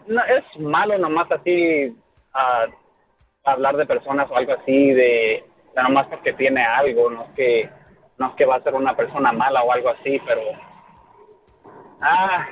no, 0.08 0.22
es 0.26 0.44
malo 0.60 0.98
nomás 0.98 1.32
así 1.32 1.96
ah, 2.34 2.66
hablar 3.46 3.78
de 3.78 3.86
personas 3.86 4.30
o 4.30 4.36
algo 4.36 4.54
así 4.54 4.92
de, 4.92 5.44
nomás 5.76 6.08
porque 6.08 6.34
tiene 6.34 6.64
algo, 6.66 7.10
no 7.10 7.24
es 7.24 7.30
que 7.36 7.70
no 8.18 8.30
es 8.30 8.36
que 8.36 8.46
va 8.46 8.56
a 8.56 8.64
ser 8.64 8.76
una 8.76 8.96
persona 8.96 9.32
mala 9.32 9.64
o 9.64 9.72
algo 9.72 9.90
así, 9.90 10.20
pero 10.26 10.42
ah, 12.02 12.48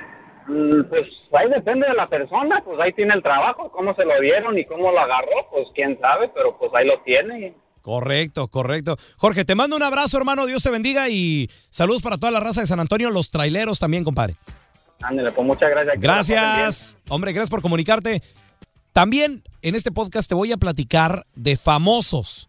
pues 0.46 1.06
ahí 1.32 1.48
depende 1.48 1.86
de 1.86 1.94
la 1.94 2.08
persona, 2.08 2.62
pues 2.64 2.78
ahí 2.80 2.92
tiene 2.92 3.14
el 3.14 3.22
trabajo, 3.22 3.70
cómo 3.72 3.94
se 3.94 4.04
lo 4.04 4.20
dieron 4.20 4.58
y 4.58 4.64
cómo 4.66 4.90
lo 4.90 4.98
agarró, 4.98 5.48
pues 5.50 5.68
quién 5.74 5.98
sabe, 6.00 6.30
pero 6.34 6.56
pues 6.58 6.70
ahí 6.74 6.86
lo 6.86 7.00
tiene. 7.02 7.54
Correcto, 7.80 8.48
correcto. 8.48 8.96
Jorge, 9.18 9.44
te 9.44 9.54
mando 9.54 9.76
un 9.76 9.82
abrazo, 9.82 10.16
hermano. 10.16 10.46
Dios 10.46 10.62
te 10.62 10.70
bendiga 10.70 11.10
y 11.10 11.50
saludos 11.68 12.00
para 12.00 12.16
toda 12.16 12.32
la 12.32 12.40
raza 12.40 12.62
de 12.62 12.66
San 12.66 12.80
Antonio, 12.80 13.10
los 13.10 13.30
traileros 13.30 13.78
también, 13.78 14.04
compadre. 14.04 14.36
Ándale, 15.02 15.32
pues 15.32 15.46
muchas 15.46 15.68
gracias. 15.70 16.00
Gracias. 16.00 16.98
Hombre, 17.10 17.32
gracias 17.32 17.50
por 17.50 17.60
comunicarte. 17.60 18.22
También 18.92 19.42
en 19.60 19.74
este 19.74 19.92
podcast 19.92 20.28
te 20.28 20.34
voy 20.34 20.52
a 20.52 20.56
platicar 20.56 21.26
de 21.34 21.56
famosos. 21.56 22.48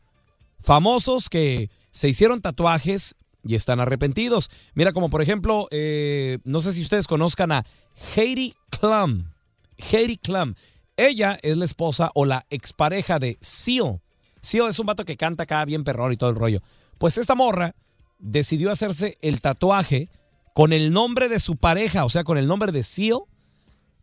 Famosos 0.60 1.28
que 1.28 1.70
se 1.92 2.08
hicieron 2.08 2.42
tatuajes 2.42 3.16
y 3.44 3.56
están 3.56 3.80
arrepentidos. 3.80 4.50
Mira, 4.74 4.94
como 4.94 5.10
por 5.10 5.22
ejemplo, 5.22 5.68
eh, 5.72 6.40
no 6.44 6.62
sé 6.62 6.72
si 6.72 6.82
ustedes 6.82 7.08
conozcan 7.08 7.52
a 7.52 7.66
Heidi 8.16 8.56
Klum. 8.70 9.32
Heidi 9.78 10.18
Klum. 10.18 10.56
Ella 10.98 11.38
es 11.42 11.58
la 11.58 11.66
esposa 11.66 12.12
o 12.14 12.26
la 12.26 12.46
expareja 12.50 13.20
de 13.20 13.38
Seal. 13.42 14.02
Seal 14.42 14.70
es 14.70 14.80
un 14.80 14.86
vato 14.86 15.06
que 15.06 15.18
canta 15.18 15.44
acá 15.44 15.66
bien 15.66 15.84
perrón 15.84 16.14
y 16.14 16.18
todo 16.18 16.30
el 16.30 16.36
rollo. 16.36 16.62
Pues 16.98 17.18
esta 17.18 17.36
morra 17.36 17.76
decidió 18.20 18.72
hacerse 18.72 19.18
el 19.22 19.42
tatuaje 19.42 20.10
con 20.54 20.72
el 20.72 20.94
nombre 20.94 21.28
de 21.28 21.40
su 21.40 21.58
pareja, 21.58 22.06
o 22.06 22.10
sea, 22.10 22.24
con 22.24 22.38
el 22.38 22.48
nombre 22.48 22.72
de 22.72 22.84
Seal, 22.84 23.20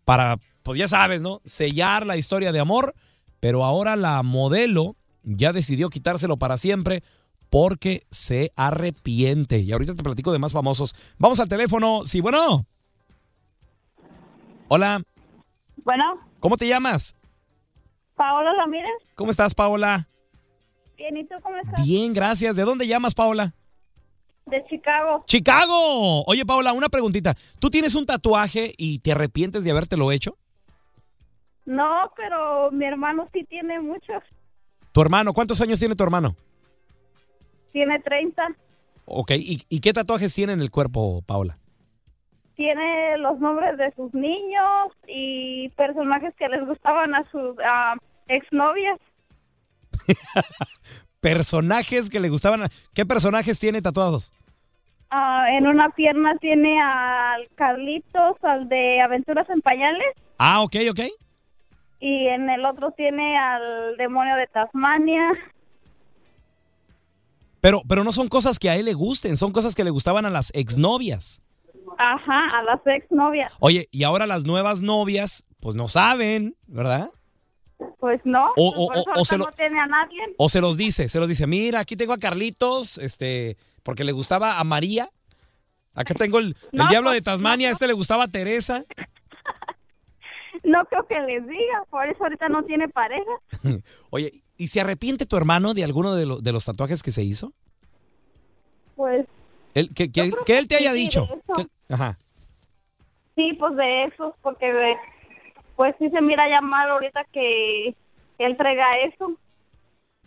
para, 0.04 0.38
pues 0.62 0.78
ya 0.78 0.88
sabes, 0.88 1.22
¿no? 1.22 1.40
Sellar 1.44 2.04
la 2.04 2.16
historia 2.16 2.52
de 2.52 2.60
amor, 2.60 2.94
pero 3.40 3.64
ahora 3.64 3.96
la 3.96 4.22
modelo 4.22 4.96
ya 5.22 5.52
decidió 5.52 5.88
quitárselo 5.88 6.36
para 6.36 6.58
siempre 6.58 7.02
porque 7.48 8.06
se 8.10 8.52
arrepiente. 8.56 9.60
Y 9.60 9.72
ahorita 9.72 9.94
te 9.94 10.02
platico 10.02 10.32
de 10.32 10.38
más 10.38 10.52
famosos. 10.52 10.94
Vamos 11.18 11.40
al 11.40 11.48
teléfono. 11.48 12.02
Sí, 12.04 12.20
bueno. 12.20 12.66
Hola, 14.68 15.02
Bueno, 15.84 16.20
¿cómo 16.40 16.56
te 16.56 16.66
llamas? 16.66 17.14
Paola 18.14 18.52
Ramírez, 18.56 18.90
¿Cómo 19.14 19.30
estás, 19.30 19.54
Paola? 19.54 20.08
bien, 20.96 21.16
¿y 21.16 21.24
tú 21.24 21.34
cómo 21.42 21.56
estás? 21.56 21.84
Bien, 21.84 22.12
gracias. 22.12 22.54
¿De 22.56 22.62
dónde 22.62 22.86
llamas, 22.86 23.14
Paola? 23.14 23.52
De 24.46 24.64
Chicago. 24.68 25.24
Chicago. 25.26 26.22
Oye, 26.24 26.44
Paola, 26.46 26.72
una 26.72 26.88
preguntita. 26.88 27.34
¿Tú 27.58 27.70
tienes 27.70 27.94
un 27.94 28.06
tatuaje 28.06 28.72
y 28.76 28.98
te 29.00 29.12
arrepientes 29.12 29.64
de 29.64 29.70
habértelo 29.70 30.12
hecho? 30.12 30.36
No, 31.64 32.12
pero 32.16 32.70
mi 32.70 32.84
hermano 32.84 33.28
sí 33.32 33.44
tiene 33.48 33.80
muchos. 33.80 34.22
¿Tu 34.92 35.00
hermano? 35.00 35.32
¿Cuántos 35.32 35.60
años 35.60 35.78
tiene 35.78 35.96
tu 35.96 36.02
hermano? 36.04 36.36
Tiene 37.72 37.98
30. 38.00 38.42
Ok, 39.06 39.30
¿y, 39.32 39.62
y 39.68 39.80
qué 39.80 39.92
tatuajes 39.92 40.34
tiene 40.34 40.52
en 40.52 40.60
el 40.60 40.70
cuerpo, 40.70 41.22
Paola? 41.26 41.58
Tiene 42.62 43.18
los 43.18 43.40
nombres 43.40 43.76
de 43.76 43.92
sus 43.96 44.14
niños 44.14 44.92
y 45.08 45.68
personajes 45.70 46.32
que 46.38 46.46
les 46.48 46.64
gustaban 46.64 47.12
a 47.12 47.28
sus 47.32 47.56
ah, 47.66 47.96
exnovias. 48.28 49.00
Personajes 51.20 52.08
que 52.08 52.20
le 52.20 52.28
gustaban. 52.28 52.62
a- 52.62 52.68
¿Qué 52.94 53.04
personajes 53.04 53.58
tiene 53.58 53.82
tatuados? 53.82 54.32
Ah, 55.10 55.46
en 55.50 55.66
una 55.66 55.90
pierna 55.90 56.36
tiene 56.40 56.80
al 56.80 57.48
Carlitos, 57.56 58.36
al 58.42 58.68
de 58.68 59.00
Aventuras 59.00 59.50
en 59.50 59.60
Pañales, 59.60 60.14
Ah, 60.38 60.62
ok, 60.62 60.76
ok. 60.92 61.00
y 61.98 62.28
en 62.28 62.48
el 62.48 62.64
otro 62.64 62.92
tiene 62.92 63.36
al 63.36 63.96
demonio 63.96 64.36
de 64.36 64.46
Tasmania. 64.46 65.32
Pero, 67.60 67.82
pero 67.88 68.04
no 68.04 68.12
son 68.12 68.28
cosas 68.28 68.60
que 68.60 68.70
a 68.70 68.76
él 68.76 68.84
le 68.84 68.94
gusten, 68.94 69.36
son 69.36 69.50
cosas 69.50 69.74
que 69.74 69.82
le 69.82 69.90
gustaban 69.90 70.26
a 70.26 70.30
las 70.30 70.52
exnovias. 70.54 71.42
Ajá, 72.02 72.58
a 72.58 72.62
las 72.64 72.80
exnovias. 72.86 73.52
Oye, 73.60 73.88
y 73.90 74.02
ahora 74.04 74.26
las 74.26 74.44
nuevas 74.44 74.82
novias, 74.82 75.44
pues 75.60 75.74
no 75.76 75.88
saben, 75.88 76.56
¿verdad? 76.66 77.10
Pues 77.98 78.20
no, 78.24 78.46
O- 78.56 78.68
o- 78.68 78.86
por 78.88 78.96
eso 78.96 79.02
o- 79.02 79.04
o 79.04 79.08
ahorita 79.10 79.24
se 79.24 79.38
lo- 79.38 79.44
no 79.46 79.52
tiene 79.52 79.80
a 79.80 79.86
nadie. 79.86 80.18
O 80.36 80.48
se 80.48 80.60
los 80.60 80.76
dice, 80.76 81.08
se 81.08 81.20
los 81.20 81.28
dice, 81.28 81.46
mira, 81.46 81.80
aquí 81.80 81.96
tengo 81.96 82.12
a 82.12 82.18
Carlitos, 82.18 82.98
este, 82.98 83.56
porque 83.82 84.04
le 84.04 84.12
gustaba 84.12 84.58
a 84.58 84.64
María. 84.64 85.08
Acá 85.94 86.14
tengo 86.14 86.38
el, 86.38 86.56
diablo 86.72 87.10
pues, 87.10 87.14
de 87.14 87.22
Tasmania, 87.22 87.68
a 87.68 87.72
este 87.72 87.86
le 87.86 87.92
gustaba 87.92 88.24
a 88.24 88.28
Teresa. 88.28 88.84
No 90.64 90.84
creo 90.84 91.06
que 91.08 91.18
les 91.20 91.44
diga, 91.48 91.84
por 91.90 92.06
eso 92.06 92.22
ahorita 92.22 92.48
no 92.48 92.62
tiene 92.64 92.88
pareja. 92.88 93.30
Oye, 94.10 94.32
¿y 94.56 94.68
se 94.68 94.80
arrepiente 94.80 95.26
tu 95.26 95.36
hermano 95.36 95.74
de 95.74 95.82
alguno 95.82 96.14
de, 96.14 96.26
lo- 96.26 96.40
de 96.40 96.52
los 96.52 96.64
tatuajes 96.64 97.02
que 97.02 97.10
se 97.10 97.24
hizo? 97.24 97.52
Pues 98.94 99.26
Él- 99.74 99.92
que, 99.94 100.10
que- 100.12 100.30
él 100.58 100.68
te 100.68 100.76
haya 100.76 100.92
sí, 100.92 100.98
dicho. 100.98 101.24
eso. 101.24 101.66
Ajá. 101.88 102.18
sí, 103.34 103.52
pues 103.58 103.76
de 103.76 104.04
esos, 104.04 104.34
porque 104.42 104.72
de- 104.72 104.96
pues 105.76 105.94
sí 105.98 106.08
se 106.10 106.20
mira 106.20 106.48
ya 106.48 106.60
mal 106.60 106.90
ahorita 106.90 107.24
que 107.32 107.94
él 108.38 108.56
traiga 108.56 108.92
eso. 109.08 109.32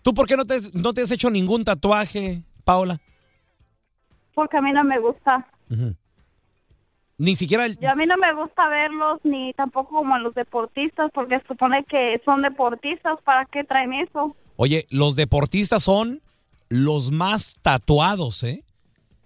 ¿Tú 0.01 0.13
por 0.13 0.27
qué 0.27 0.35
no 0.37 0.45
te, 0.45 0.57
no 0.73 0.93
te 0.93 1.01
has 1.01 1.11
hecho 1.11 1.29
ningún 1.29 1.63
tatuaje, 1.63 2.41
Paola? 2.63 2.99
Porque 4.33 4.57
a 4.57 4.61
mí 4.61 4.71
no 4.71 4.83
me 4.83 4.99
gusta. 4.99 5.47
Ujú. 5.69 5.95
Ni 7.17 7.35
siquiera 7.35 7.65
el... 7.65 7.79
Yo 7.79 7.89
a 7.89 7.95
mí 7.95 8.05
no 8.05 8.17
me 8.17 8.33
gusta 8.33 8.67
verlos, 8.67 9.21
ni 9.23 9.53
tampoco 9.53 9.95
como 9.95 10.15
a 10.15 10.19
los 10.19 10.35
deportistas, 10.35 11.09
porque 11.13 11.39
supone 11.47 11.85
que 11.85 12.21
son 12.25 12.41
deportistas, 12.41 13.19
¿para 13.23 13.45
qué 13.45 13.63
traen 13.63 13.93
eso? 13.93 14.35
Oye, 14.57 14.85
los 14.89 15.15
deportistas 15.15 15.83
son 15.83 16.21
los 16.69 17.11
más 17.11 17.55
tatuados, 17.61 18.43
¿eh? 18.43 18.63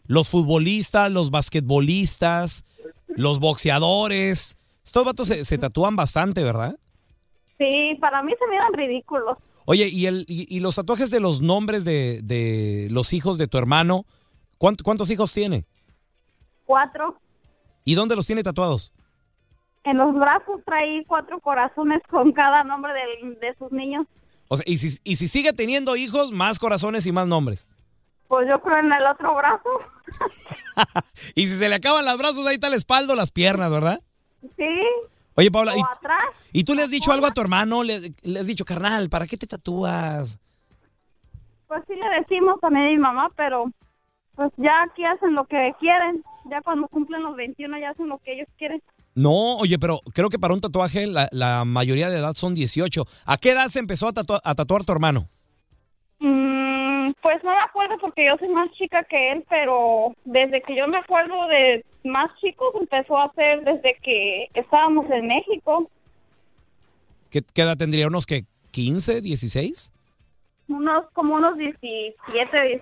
Los 0.10 0.28
futbolistas, 0.28 1.12
los 1.12 1.30
basquetbolistas, 1.30 2.66
los 3.08 3.40
boxeadores. 3.40 4.58
Estos 4.84 5.06
vatos 5.06 5.28
se, 5.28 5.46
se 5.46 5.58
tatúan 5.60 5.96
bastante, 5.96 6.44
¿verdad? 6.44 6.76
Sí, 7.60 7.96
para 8.02 8.24
mí 8.24 8.34
se 8.40 8.48
miran 8.48 8.74
ridículos. 8.74 9.38
Oye, 9.66 9.88
¿y, 9.88 10.08
el, 10.08 10.26
y, 10.28 10.48
y 10.54 10.62
los 10.62 10.78
tatuajes 10.78 11.12
de 11.12 11.20
los 11.20 11.42
nombres 11.42 11.86
de, 11.86 12.22
de 12.24 12.88
los 12.90 13.14
hijos 13.14 13.38
de 13.38 13.48
tu 13.48 13.60
hermano? 13.60 14.06
¿Cuánt- 14.60 14.82
¿Cuántos 14.82 15.12
hijos 15.12 15.32
tiene? 15.32 15.66
Cuatro. 16.66 17.20
¿Y 17.86 17.94
dónde 17.94 18.16
los 18.16 18.26
tiene 18.26 18.42
tatuados? 18.42 18.92
En 19.84 19.98
los 20.00 20.16
brazos 20.16 20.62
trae 20.66 21.06
cuatro 21.06 21.40
corazones 21.40 22.02
con 22.10 22.32
cada 22.32 22.64
nombre 22.64 22.94
del- 22.94 23.40
de 23.40 23.54
sus 23.60 23.72
niños. 23.72 24.08
O 24.48 24.58
sea, 24.58 24.64
y 24.68 24.78
si, 24.80 25.00
y 25.04 25.18
si 25.18 25.28
sigue 25.28 25.54
teniendo 25.54 25.96
hijos, 25.96 26.32
más 26.32 26.58
corazones 26.58 27.06
y 27.06 27.12
más 27.12 27.28
nombres. 27.28 27.68
Pues 28.28 28.48
yo 28.50 28.60
creo 28.62 28.78
en 28.80 28.92
el 28.92 29.06
otro 29.06 29.36
brazo. 29.36 29.70
Y 31.36 31.48
si 31.48 31.56
se 31.56 31.70
le 31.70 31.76
acaban 31.76 32.06
los 32.06 32.18
brazos, 32.18 32.46
ahí 32.48 32.56
está 32.56 32.70
la 32.70 32.76
espalda 32.76 33.14
o 33.14 33.16
las 33.16 33.32
piernas, 33.32 33.70
¿verdad? 33.72 34.02
Sí. 34.58 34.66
Oye, 35.36 35.52
Paula, 35.52 35.74
¿y, 35.78 35.82
y 36.60 36.64
tú 36.64 36.74
le 36.76 36.84
has 36.84 36.92
dicho 36.92 37.12
algo 37.12 37.26
a 37.28 37.32
tu 37.32 37.42
hermano? 37.42 37.84
¿Le, 37.84 38.14
le 38.22 38.40
has 38.40 38.48
dicho, 38.48 38.66
carnal, 38.66 39.10
¿para 39.10 39.26
qué 39.28 39.38
te 39.38 39.48
tatúas? 39.48 40.40
Pues 41.68 41.84
sí 41.88 41.94
le 41.96 42.20
decimos 42.20 42.60
también 42.60 42.88
a 42.88 42.90
mi 42.90 42.98
mamá, 42.98 43.30
pero 43.38 43.72
pues 44.36 44.52
ya 44.58 44.72
aquí 44.90 45.04
hacen 45.06 45.36
lo 45.36 45.46
que 45.46 45.72
quieren. 45.80 46.24
Ya 46.50 46.62
cuando 46.62 46.88
cumplen 46.88 47.24
los 47.24 47.36
21 47.36 47.78
ya 47.80 47.92
hacen 47.92 48.10
lo 48.10 48.18
que 48.20 48.34
ellos 48.34 48.48
quieren. 48.58 48.82
No, 49.16 49.58
oye, 49.58 49.78
pero 49.80 50.02
creo 50.14 50.30
que 50.30 50.40
para 50.40 50.54
un 50.54 50.62
tatuaje 50.62 51.06
la, 51.08 51.28
la 51.32 51.64
mayoría 51.66 52.10
de 52.10 52.18
edad 52.20 52.34
son 52.36 52.54
18. 52.56 53.06
¿A 53.26 53.38
qué 53.38 53.52
edad 53.52 53.68
se 53.68 53.80
empezó 53.80 54.08
a, 54.08 54.14
tatua- 54.14 54.42
a 54.44 54.56
tatuar 54.56 54.84
tu 54.84 54.92
hermano? 54.92 55.28
Pues 57.30 57.44
no 57.44 57.52
me 57.52 57.62
acuerdo 57.62 57.96
porque 58.02 58.26
yo 58.26 58.36
soy 58.40 58.50
más 58.50 58.72
chica 58.72 59.04
que 59.04 59.34
él, 59.34 59.46
pero 59.48 60.16
desde 60.26 60.64
que 60.64 60.76
yo 60.76 60.88
me 60.88 60.98
acuerdo 60.98 61.48
de 61.48 61.86
más 62.04 62.32
chicos 62.42 62.74
empezó 62.82 63.20
a 63.20 63.26
hacer 63.26 63.64
desde 63.64 64.00
que 64.02 64.50
estábamos 64.56 65.06
en 65.12 65.28
México. 65.28 65.92
¿Qué, 67.30 67.44
qué 67.54 67.62
edad 67.62 67.78
tendría? 67.78 68.08
¿Unos 68.08 68.26
que 68.26 68.46
15, 68.72 69.22
16? 69.22 69.94
unos 70.70 71.06
como 71.14 71.36
unos 71.36 71.56
17, 71.56 72.16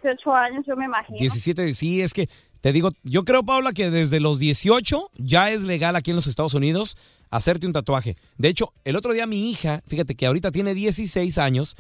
18 0.02 0.34
años, 0.34 0.66
yo 0.66 0.78
me 0.78 0.86
imagino. 0.86 1.20
17, 1.20 1.74
sí, 1.74 2.02
es 2.02 2.14
que 2.14 2.30
te 2.62 2.72
digo, 2.72 2.92
yo 3.04 3.24
creo, 3.24 3.44
Paula, 3.44 3.74
que 3.74 3.90
desde 3.90 4.22
los 4.22 4.40
18 4.40 5.12
ya 5.18 5.52
es 5.52 5.66
legal 5.66 5.98
aquí 5.98 6.12
en 6.12 6.16
los 6.16 6.28
Estados 6.28 6.54
Unidos 6.54 6.96
hacerte 7.30 7.68
un 7.68 7.74
tatuaje. 7.74 8.16
De 8.38 8.48
hecho, 8.48 8.72
el 8.86 8.96
otro 8.96 9.12
día 9.12 9.28
mi 9.28 9.50
hija, 9.50 9.82
fíjate 9.88 10.16
que 10.16 10.26
ahorita 10.26 10.52
tiene 10.52 10.74
16 10.74 11.38
años, 11.38 11.76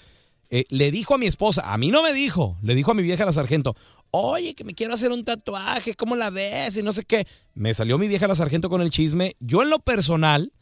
eh, 0.50 0.66
le 0.70 0.92
dijo 0.92 1.16
a 1.16 1.18
mi 1.18 1.25
esposa, 1.25 1.74
a 1.74 1.77
mí 1.77 1.89
no 1.89 2.04
me 2.04 2.13
dijo, 2.13 2.58
le 2.62 2.75
dijo 2.75 2.92
a 2.92 2.94
mi 2.94 3.04
vieja 3.04 3.25
la 3.25 3.32
sargento, 3.32 3.75
oye, 4.12 4.56
que 4.56 4.63
me 4.63 4.74
quiero 4.74 4.94
hacer 4.94 5.12
un 5.12 5.24
tatuaje, 5.24 5.94
¿cómo 5.96 6.16
la 6.16 6.30
ves? 6.30 6.77
Y 6.77 6.84
no 6.84 6.94
sé 6.94 7.04
qué. 7.04 7.27
Me 7.54 7.74
salió 7.74 7.98
mi 7.98 8.08
vieja 8.08 8.27
la 8.27 8.36
sargento 8.36 8.70
con 8.70 8.82
el 8.82 8.89
chisme. 8.89 9.36
Yo 9.39 9.63
en 9.63 9.70
lo 9.70 9.80
personal, 9.80 10.54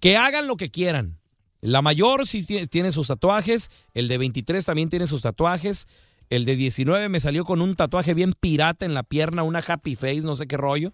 que 0.00 0.16
hagan 0.16 0.46
lo 0.46 0.56
que 0.56 0.70
quieran. 0.70 1.18
La 1.60 1.80
mayor 1.80 2.26
sí 2.26 2.44
tiene 2.68 2.92
sus 2.92 3.06
tatuajes, 3.06 3.70
el 3.94 4.08
de 4.08 4.18
23 4.18 4.66
también 4.66 4.90
tiene 4.90 5.06
sus 5.06 5.22
tatuajes, 5.22 5.88
el 6.28 6.44
de 6.44 6.56
19 6.56 7.08
me 7.08 7.20
salió 7.20 7.44
con 7.44 7.62
un 7.62 7.74
tatuaje 7.74 8.12
bien 8.12 8.34
pirata 8.38 8.84
en 8.84 8.92
la 8.92 9.02
pierna, 9.02 9.42
una 9.42 9.60
happy 9.60 9.96
face, 9.96 10.20
no 10.20 10.34
sé 10.34 10.46
qué 10.46 10.58
rollo. 10.58 10.92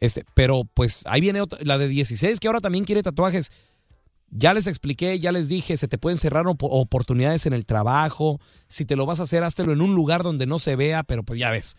Este, 0.00 0.24
pero 0.34 0.64
pues 0.74 1.02
ahí 1.06 1.20
viene 1.20 1.40
otra, 1.40 1.60
la 1.62 1.78
de 1.78 1.86
16 1.86 2.40
que 2.40 2.48
ahora 2.48 2.58
también 2.58 2.84
quiere 2.84 3.04
tatuajes. 3.04 3.52
Ya 4.34 4.54
les 4.54 4.66
expliqué, 4.66 5.20
ya 5.20 5.30
les 5.30 5.48
dije, 5.48 5.76
se 5.76 5.88
te 5.88 5.98
pueden 5.98 6.16
cerrar 6.16 6.46
oportunidades 6.48 7.44
en 7.44 7.52
el 7.52 7.66
trabajo. 7.66 8.40
Si 8.66 8.86
te 8.86 8.96
lo 8.96 9.04
vas 9.04 9.20
a 9.20 9.24
hacer, 9.24 9.44
háztelo 9.44 9.72
en 9.72 9.82
un 9.82 9.94
lugar 9.94 10.22
donde 10.22 10.46
no 10.46 10.58
se 10.58 10.74
vea, 10.74 11.02
pero 11.02 11.22
pues 11.22 11.38
ya 11.38 11.50
ves. 11.50 11.76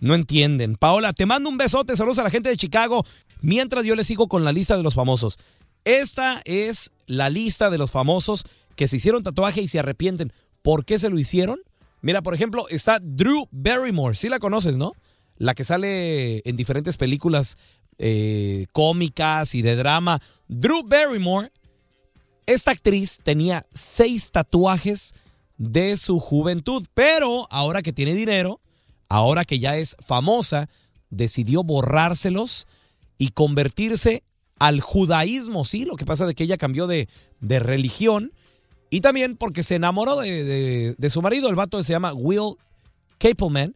No 0.00 0.16
entienden. 0.16 0.74
Paola, 0.74 1.12
te 1.12 1.24
mando 1.24 1.48
un 1.48 1.56
besote, 1.56 1.96
saludos 1.96 2.18
a 2.18 2.24
la 2.24 2.30
gente 2.30 2.48
de 2.48 2.56
Chicago. 2.56 3.06
Mientras 3.42 3.84
yo 3.84 3.94
les 3.94 4.08
sigo 4.08 4.26
con 4.26 4.44
la 4.44 4.50
lista 4.50 4.76
de 4.76 4.82
los 4.82 4.94
famosos. 4.94 5.38
Esta 5.84 6.42
es 6.44 6.90
la 7.06 7.30
lista 7.30 7.70
de 7.70 7.78
los 7.78 7.92
famosos 7.92 8.44
que 8.74 8.88
se 8.88 8.96
hicieron 8.96 9.22
tatuaje 9.22 9.62
y 9.62 9.68
se 9.68 9.78
arrepienten. 9.78 10.32
¿Por 10.62 10.84
qué 10.84 10.98
se 10.98 11.10
lo 11.10 11.18
hicieron? 11.18 11.60
Mira, 12.00 12.22
por 12.22 12.34
ejemplo, 12.34 12.68
está 12.70 12.98
Drew 13.00 13.46
Barrymore. 13.52 14.16
Sí 14.16 14.28
la 14.28 14.40
conoces, 14.40 14.78
¿no? 14.78 14.94
La 15.36 15.54
que 15.54 15.62
sale 15.62 16.42
en 16.48 16.56
diferentes 16.56 16.96
películas 16.96 17.56
eh, 17.98 18.66
cómicas 18.72 19.54
y 19.54 19.62
de 19.62 19.76
drama. 19.76 20.20
Drew 20.48 20.82
Barrymore, 20.84 21.52
esta 22.46 22.72
actriz 22.72 23.18
tenía 23.22 23.64
seis 23.72 24.30
tatuajes 24.30 25.14
de 25.58 25.96
su 25.96 26.18
juventud, 26.18 26.86
pero 26.94 27.46
ahora 27.50 27.82
que 27.82 27.92
tiene 27.92 28.14
dinero, 28.14 28.60
ahora 29.08 29.44
que 29.44 29.58
ya 29.58 29.76
es 29.76 29.96
famosa, 30.00 30.68
decidió 31.10 31.62
borrárselos 31.62 32.66
y 33.18 33.28
convertirse 33.28 34.24
al 34.58 34.80
judaísmo, 34.80 35.64
sí, 35.64 35.84
lo 35.84 35.96
que 35.96 36.06
pasa 36.06 36.26
de 36.26 36.34
que 36.34 36.44
ella 36.44 36.56
cambió 36.56 36.86
de, 36.86 37.08
religión 37.40 38.32
y 38.90 39.00
también 39.00 39.36
porque 39.36 39.62
se 39.62 39.76
enamoró 39.76 40.20
de, 40.20 41.10
su 41.10 41.22
marido, 41.22 41.48
el 41.48 41.54
vato 41.54 41.82
se 41.82 41.92
llama 41.92 42.12
Will 42.12 42.56
Capelman, 43.18 43.74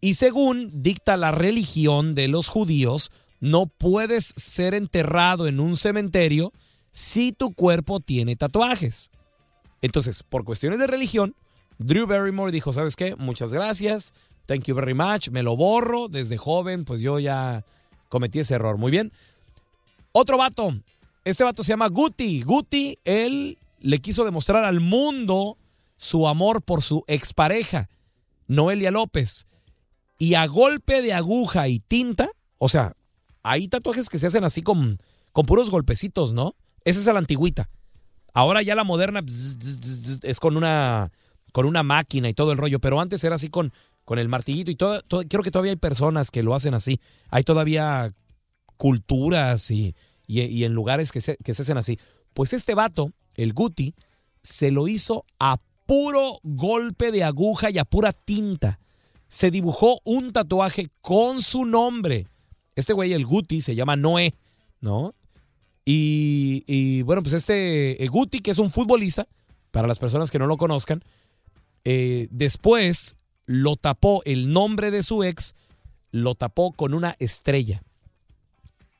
y 0.00 0.14
según 0.14 0.82
dicta 0.82 1.16
la 1.16 1.30
religión 1.30 2.14
de 2.14 2.28
los 2.28 2.48
judíos, 2.48 3.12
no 3.44 3.66
puedes 3.66 4.32
ser 4.36 4.72
enterrado 4.72 5.46
en 5.46 5.60
un 5.60 5.76
cementerio 5.76 6.50
si 6.92 7.30
tu 7.30 7.52
cuerpo 7.52 8.00
tiene 8.00 8.36
tatuajes. 8.36 9.10
Entonces, 9.82 10.22
por 10.22 10.44
cuestiones 10.44 10.78
de 10.78 10.86
religión, 10.86 11.36
Drew 11.76 12.06
Barrymore 12.06 12.52
dijo, 12.52 12.72
¿sabes 12.72 12.96
qué? 12.96 13.16
Muchas 13.16 13.52
gracias, 13.52 14.14
thank 14.46 14.64
you 14.64 14.74
very 14.74 14.94
much, 14.94 15.28
me 15.28 15.42
lo 15.42 15.56
borro, 15.56 16.08
desde 16.08 16.38
joven, 16.38 16.86
pues 16.86 17.02
yo 17.02 17.18
ya 17.18 17.66
cometí 18.08 18.38
ese 18.38 18.54
error. 18.54 18.78
Muy 18.78 18.90
bien. 18.90 19.12
Otro 20.12 20.38
vato. 20.38 20.72
Este 21.24 21.44
vato 21.44 21.62
se 21.62 21.72
llama 21.72 21.88
Guti. 21.88 22.40
Guti, 22.40 22.98
él 23.04 23.58
le 23.78 23.98
quiso 23.98 24.24
demostrar 24.24 24.64
al 24.64 24.80
mundo 24.80 25.58
su 25.98 26.28
amor 26.28 26.62
por 26.62 26.82
su 26.82 27.04
expareja, 27.08 27.90
Noelia 28.46 28.90
López. 28.90 29.46
Y 30.18 30.32
a 30.32 30.46
golpe 30.46 31.02
de 31.02 31.12
aguja 31.12 31.68
y 31.68 31.80
tinta, 31.80 32.30
o 32.56 32.70
sea, 32.70 32.94
hay 33.44 33.68
tatuajes 33.68 34.08
que 34.08 34.18
se 34.18 34.26
hacen 34.26 34.42
así 34.42 34.62
con, 34.62 34.98
con 35.32 35.46
puros 35.46 35.70
golpecitos, 35.70 36.32
¿no? 36.32 36.56
Esa 36.84 36.98
es 36.98 37.06
la 37.06 37.18
antigüita. 37.18 37.68
Ahora 38.32 38.62
ya 38.62 38.74
la 38.74 38.82
moderna 38.82 39.22
es 40.22 40.40
con 40.40 40.56
una, 40.56 41.12
con 41.52 41.66
una 41.66 41.84
máquina 41.84 42.28
y 42.28 42.34
todo 42.34 42.50
el 42.50 42.58
rollo, 42.58 42.80
pero 42.80 43.00
antes 43.00 43.22
era 43.22 43.36
así 43.36 43.50
con, 43.50 43.72
con 44.04 44.18
el 44.18 44.28
martillito 44.28 44.70
y 44.70 44.74
todo, 44.74 45.02
todo, 45.02 45.22
creo 45.28 45.42
que 45.42 45.50
todavía 45.50 45.72
hay 45.72 45.76
personas 45.76 46.30
que 46.30 46.42
lo 46.42 46.54
hacen 46.54 46.74
así. 46.74 47.00
Hay 47.28 47.44
todavía 47.44 48.12
culturas 48.76 49.70
y, 49.70 49.94
y, 50.26 50.64
en 50.64 50.72
lugares 50.72 51.12
que 51.12 51.20
se, 51.20 51.36
que 51.36 51.54
se 51.54 51.62
hacen 51.62 51.76
así. 51.76 51.98
Pues 52.32 52.54
este 52.54 52.74
vato, 52.74 53.12
el 53.34 53.52
Guti, 53.52 53.94
se 54.42 54.70
lo 54.70 54.88
hizo 54.88 55.24
a 55.38 55.58
puro 55.86 56.40
golpe 56.42 57.12
de 57.12 57.24
aguja 57.24 57.70
y 57.70 57.78
a 57.78 57.84
pura 57.84 58.12
tinta. 58.12 58.80
Se 59.28 59.50
dibujó 59.50 60.00
un 60.04 60.32
tatuaje 60.32 60.90
con 61.02 61.42
su 61.42 61.66
nombre. 61.66 62.26
Este 62.76 62.92
güey, 62.92 63.12
el 63.12 63.26
Guti, 63.26 63.62
se 63.62 63.74
llama 63.74 63.96
Noé, 63.96 64.34
¿no? 64.80 65.14
Y, 65.86 67.02
bueno, 67.02 67.22
pues 67.22 67.34
este 67.34 68.02
eh, 68.02 68.08
Guti, 68.08 68.40
que 68.40 68.50
es 68.50 68.58
un 68.58 68.70
futbolista, 68.70 69.28
para 69.70 69.86
las 69.86 69.98
personas 69.98 70.30
que 70.30 70.38
no 70.38 70.46
lo 70.46 70.56
conozcan, 70.56 71.04
eh, 71.84 72.28
después 72.30 73.16
lo 73.44 73.76
tapó, 73.76 74.22
el 74.24 74.52
nombre 74.52 74.90
de 74.90 75.02
su 75.02 75.24
ex, 75.24 75.54
lo 76.10 76.34
tapó 76.34 76.72
con 76.72 76.94
una 76.94 77.16
estrella 77.18 77.82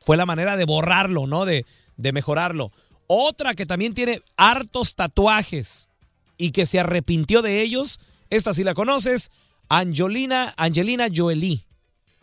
fue 0.04 0.16
la 0.16 0.26
manera 0.26 0.56
de 0.56 0.66
borrarlo, 0.66 1.26
¿no? 1.26 1.46
De, 1.46 1.64
de 1.96 2.12
mejorarlo. 2.12 2.70
Otra 3.06 3.54
que 3.54 3.66
también 3.66 3.94
tiene 3.94 4.20
hartos 4.37 4.94
tatuajes 4.94 5.88
y 6.37 6.50
que 6.50 6.66
se 6.66 6.78
arrepintió 6.78 7.42
de 7.42 7.62
ellos, 7.62 8.00
esta 8.28 8.52
sí 8.52 8.64
la 8.64 8.74
conoces, 8.74 9.30
Angelina, 9.68 10.52
Angelina 10.56 11.06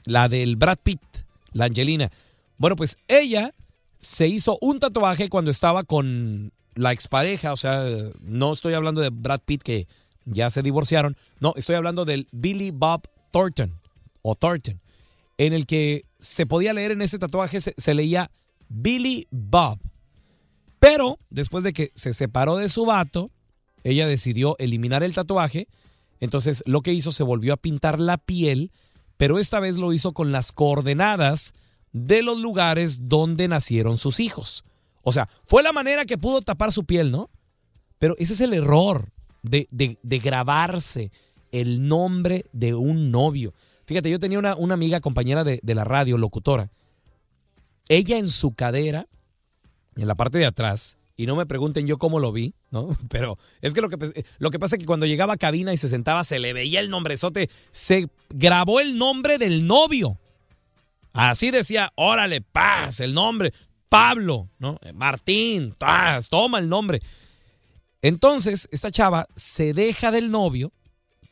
la 0.05 0.29
del 0.29 0.55
Brad 0.57 0.77
Pitt, 0.83 1.01
la 1.53 1.65
Angelina. 1.65 2.11
Bueno, 2.57 2.75
pues 2.75 2.97
ella 3.07 3.53
se 3.99 4.27
hizo 4.27 4.57
un 4.61 4.79
tatuaje 4.79 5.29
cuando 5.29 5.51
estaba 5.51 5.83
con 5.83 6.53
la 6.75 6.91
expareja, 6.91 7.53
o 7.53 7.57
sea, 7.57 7.83
no 8.21 8.53
estoy 8.53 8.73
hablando 8.73 9.01
de 9.01 9.09
Brad 9.09 9.41
Pitt 9.45 9.61
que 9.61 9.87
ya 10.25 10.49
se 10.49 10.61
divorciaron, 10.61 11.17
no, 11.39 11.53
estoy 11.55 11.75
hablando 11.75 12.05
del 12.05 12.27
Billy 12.31 12.71
Bob 12.71 13.07
Thornton 13.31 13.79
o 14.21 14.35
Thornton 14.35 14.79
en 15.45 15.53
el 15.53 15.65
que 15.65 16.05
se 16.19 16.45
podía 16.45 16.71
leer 16.71 16.91
en 16.91 17.01
ese 17.01 17.17
tatuaje, 17.17 17.59
se, 17.61 17.93
leía 17.95 18.29
Billy 18.69 19.27
Bob. 19.31 19.79
Pero 20.77 21.17
después 21.31 21.63
de 21.63 21.73
que 21.73 21.89
se 21.95 22.13
separó 22.13 22.57
de 22.57 22.69
su 22.69 22.85
vato, 22.85 23.31
ella 23.83 24.05
decidió 24.05 24.55
eliminar 24.59 25.01
el 25.01 25.15
tatuaje. 25.15 25.67
Entonces 26.19 26.61
lo 26.67 26.81
que 26.81 26.93
hizo 26.93 27.11
se 27.11 27.23
volvió 27.23 27.53
a 27.53 27.57
pintar 27.57 27.99
la 27.99 28.19
piel, 28.19 28.71
pero 29.21 29.37
esta 29.37 29.59
vez 29.59 29.77
lo 29.77 29.93
hizo 29.93 30.13
con 30.13 30.31
las 30.31 30.51
coordenadas 30.51 31.53
de 31.91 32.23
los 32.23 32.39
lugares 32.39 33.07
donde 33.07 33.47
nacieron 33.47 33.99
sus 33.99 34.19
hijos. 34.19 34.65
O 35.03 35.11
sea, 35.11 35.29
fue 35.43 35.61
la 35.61 35.71
manera 35.71 36.05
que 36.05 36.17
pudo 36.17 36.41
tapar 36.41 36.71
su 36.71 36.85
piel, 36.85 37.11
¿no? 37.11 37.29
Pero 37.99 38.15
ese 38.17 38.33
es 38.33 38.41
el 38.41 38.51
error 38.51 39.11
de, 39.43 39.67
de 39.69 40.17
grabarse 40.17 41.11
el 41.51 41.87
nombre 41.87 42.47
de 42.51 42.73
un 42.73 43.11
novio. 43.11 43.53
Fíjate, 43.85 44.09
yo 44.09 44.17
tenía 44.17 44.39
una, 44.39 44.55
una 44.55 44.73
amiga 44.73 45.01
compañera 45.01 45.43
de, 45.43 45.61
la 45.61 45.83
radio, 45.83 46.17
locutora. 46.17 46.71
Ella 47.89 48.17
en 48.17 48.27
su 48.27 48.55
cadera, 48.55 49.07
en 49.97 50.07
la 50.07 50.15
parte 50.15 50.39
de 50.39 50.47
atrás, 50.47 50.97
y 51.15 51.27
no 51.27 51.35
me 51.35 51.45
pregunten 51.45 51.85
yo 51.85 51.99
cómo 51.99 52.19
lo 52.19 52.31
vi, 52.31 52.55
¿no? 52.71 52.97
Pero 53.09 53.37
es 53.61 53.73
que 53.73 53.81
lo 53.81 53.89
que, 53.89 54.25
lo 54.39 54.49
que 54.49 54.59
pasa 54.59 54.75
es 54.75 54.79
que 54.79 54.85
cuando 54.85 55.05
llegaba 55.05 55.33
a 55.33 55.37
cabina 55.37 55.73
y 55.73 55.77
se 55.77 55.89
sentaba, 55.89 56.23
se 56.23 56.39
le 56.39 56.53
veía 56.53 56.79
el 56.79 56.89
nombrezote, 56.89 57.49
se 57.71 58.09
grabó 58.29 58.79
el 58.79 58.97
nombre 58.97 59.37
del 59.37 59.67
novio. 59.67 60.17
Así 61.13 61.51
decía, 61.51 61.91
órale, 61.95 62.41
paz, 62.41 63.01
el 63.01 63.13
nombre, 63.13 63.53
Pablo, 63.89 64.49
¿no? 64.57 64.79
Martín, 64.93 65.75
paz, 65.77 66.29
toma 66.29 66.59
el 66.59 66.69
nombre. 66.69 67.01
Entonces, 68.01 68.67
esta 68.71 68.89
chava 68.89 69.27
se 69.35 69.73
deja 69.73 70.11
del 70.11 70.31
novio, 70.31 70.71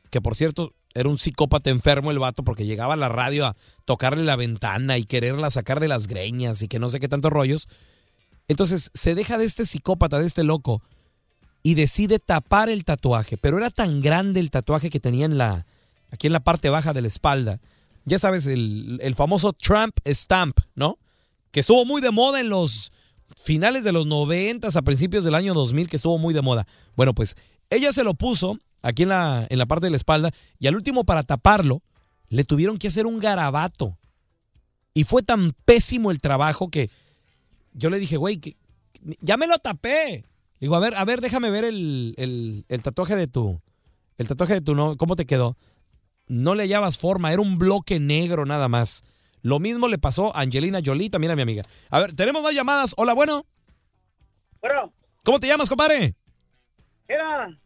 que 0.09 0.21
por 0.21 0.35
cierto, 0.35 0.73
era 0.93 1.07
un 1.07 1.17
psicópata 1.17 1.69
enfermo 1.69 2.11
el 2.11 2.19
vato 2.19 2.43
porque 2.43 2.65
llegaba 2.65 2.95
a 2.95 2.97
la 2.97 3.09
radio 3.09 3.45
a 3.45 3.55
tocarle 3.85 4.23
la 4.23 4.35
ventana 4.35 4.97
y 4.97 5.05
quererla 5.05 5.51
sacar 5.51 5.79
de 5.79 5.87
las 5.87 6.07
greñas 6.07 6.61
y 6.61 6.67
que 6.67 6.79
no 6.79 6.89
sé 6.89 6.99
qué 6.99 7.07
tantos 7.07 7.31
rollos. 7.31 7.69
Entonces 8.47 8.91
se 8.93 9.15
deja 9.15 9.37
de 9.37 9.45
este 9.45 9.65
psicópata, 9.65 10.19
de 10.19 10.27
este 10.27 10.43
loco, 10.43 10.81
y 11.63 11.73
decide 11.75 12.19
tapar 12.19 12.69
el 12.69 12.85
tatuaje. 12.85 13.37
Pero 13.37 13.57
era 13.57 13.69
tan 13.69 14.01
grande 14.01 14.39
el 14.39 14.51
tatuaje 14.51 14.89
que 14.89 14.99
tenía 14.99 15.25
en 15.25 15.37
la, 15.37 15.65
aquí 16.11 16.27
en 16.27 16.33
la 16.33 16.39
parte 16.39 16.69
baja 16.69 16.93
de 16.93 17.01
la 17.01 17.07
espalda. 17.07 17.59
Ya 18.05 18.19
sabes, 18.19 18.47
el, 18.47 18.99
el 19.01 19.15
famoso 19.15 19.53
Trump 19.53 19.95
Stamp, 20.05 20.59
¿no? 20.75 20.97
Que 21.51 21.59
estuvo 21.59 21.85
muy 21.85 22.01
de 22.01 22.11
moda 22.11 22.39
en 22.39 22.49
los 22.49 22.91
finales 23.35 23.83
de 23.83 23.91
los 23.91 24.05
90 24.05 24.67
a 24.73 24.81
principios 24.81 25.23
del 25.23 25.35
año 25.35 25.53
2000, 25.53 25.89
que 25.89 25.95
estuvo 25.95 26.17
muy 26.17 26.33
de 26.33 26.41
moda. 26.41 26.67
Bueno, 26.95 27.13
pues 27.13 27.35
ella 27.69 27.91
se 27.91 28.03
lo 28.03 28.13
puso 28.13 28.59
aquí 28.81 29.03
en 29.03 29.09
la, 29.09 29.45
en 29.49 29.57
la 29.57 29.65
parte 29.65 29.85
de 29.85 29.91
la 29.91 29.97
espalda, 29.97 30.31
y 30.59 30.67
al 30.67 30.75
último 30.75 31.03
para 31.03 31.23
taparlo, 31.23 31.81
le 32.29 32.43
tuvieron 32.43 32.77
que 32.77 32.87
hacer 32.87 33.05
un 33.05 33.19
garabato. 33.19 33.97
Y 34.93 35.03
fue 35.03 35.23
tan 35.23 35.53
pésimo 35.65 36.11
el 36.11 36.19
trabajo 36.19 36.69
que 36.69 36.89
yo 37.73 37.89
le 37.89 37.99
dije, 37.99 38.17
güey, 38.17 38.39
ya 39.21 39.37
me 39.37 39.47
lo 39.47 39.57
tapé. 39.59 40.25
Digo, 40.59 40.75
a 40.75 40.79
ver, 40.79 40.93
a 40.95 41.05
ver, 41.05 41.21
déjame 41.21 41.49
ver 41.51 41.63
el, 41.65 42.13
el, 42.17 42.65
el 42.67 42.81
tatuaje 42.83 43.15
de 43.15 43.27
tu. 43.27 43.59
El 44.17 44.27
tatuaje 44.27 44.55
de 44.55 44.61
tu 44.61 44.75
no. 44.75 44.97
¿Cómo 44.97 45.15
te 45.15 45.25
quedó? 45.25 45.57
No 46.27 46.53
le 46.55 46.63
hallabas 46.63 46.97
forma, 46.97 47.31
era 47.33 47.41
un 47.41 47.57
bloque 47.57 47.99
negro 47.99 48.45
nada 48.45 48.67
más. 48.67 49.03
Lo 49.41 49.59
mismo 49.59 49.87
le 49.87 49.97
pasó 49.97 50.35
a 50.35 50.41
Angelina 50.41 50.79
Jolie, 50.83 51.09
también 51.09 51.31
a 51.31 51.35
mi 51.35 51.41
amiga. 51.41 51.63
A 51.89 51.99
ver, 51.99 52.13
tenemos 52.13 52.43
más 52.43 52.53
llamadas. 52.53 52.93
Hola, 52.97 53.13
bueno. 53.13 53.45
Bueno, 54.61 54.91
¿Cómo 55.23 55.39
te 55.39 55.47
llamas, 55.47 55.69
compadre? 55.69 56.15
era, 57.07 57.57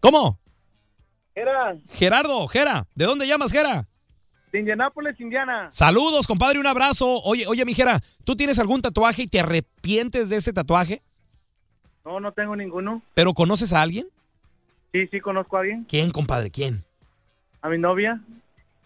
¿Cómo? 0.00 0.38
era 1.34 1.76
Gerardo, 1.90 2.46
Gera. 2.48 2.86
¿De 2.94 3.06
dónde 3.06 3.26
llamas, 3.26 3.50
Gera? 3.52 3.88
de 4.52 4.58
Indianápolis, 4.58 5.18
Indiana. 5.20 5.68
Saludos, 5.70 6.26
compadre, 6.26 6.58
un 6.58 6.66
abrazo. 6.66 7.20
Oye, 7.22 7.46
oye, 7.46 7.64
mi 7.64 7.72
Gera, 7.72 8.00
¿tú 8.24 8.34
tienes 8.36 8.58
algún 8.58 8.82
tatuaje 8.82 9.22
y 9.22 9.26
te 9.28 9.40
arrepientes 9.40 10.28
de 10.28 10.36
ese 10.36 10.52
tatuaje? 10.52 11.02
No, 12.04 12.20
no 12.20 12.32
tengo 12.32 12.56
ninguno. 12.56 13.02
¿Pero 13.14 13.34
conoces 13.34 13.72
a 13.72 13.82
alguien? 13.82 14.06
Sí, 14.92 15.06
sí, 15.08 15.20
conozco 15.20 15.56
a 15.56 15.60
alguien. 15.60 15.84
¿Quién, 15.88 16.10
compadre? 16.10 16.50
¿Quién? 16.50 16.84
A 17.62 17.68
mi 17.68 17.78
novia. 17.78 18.20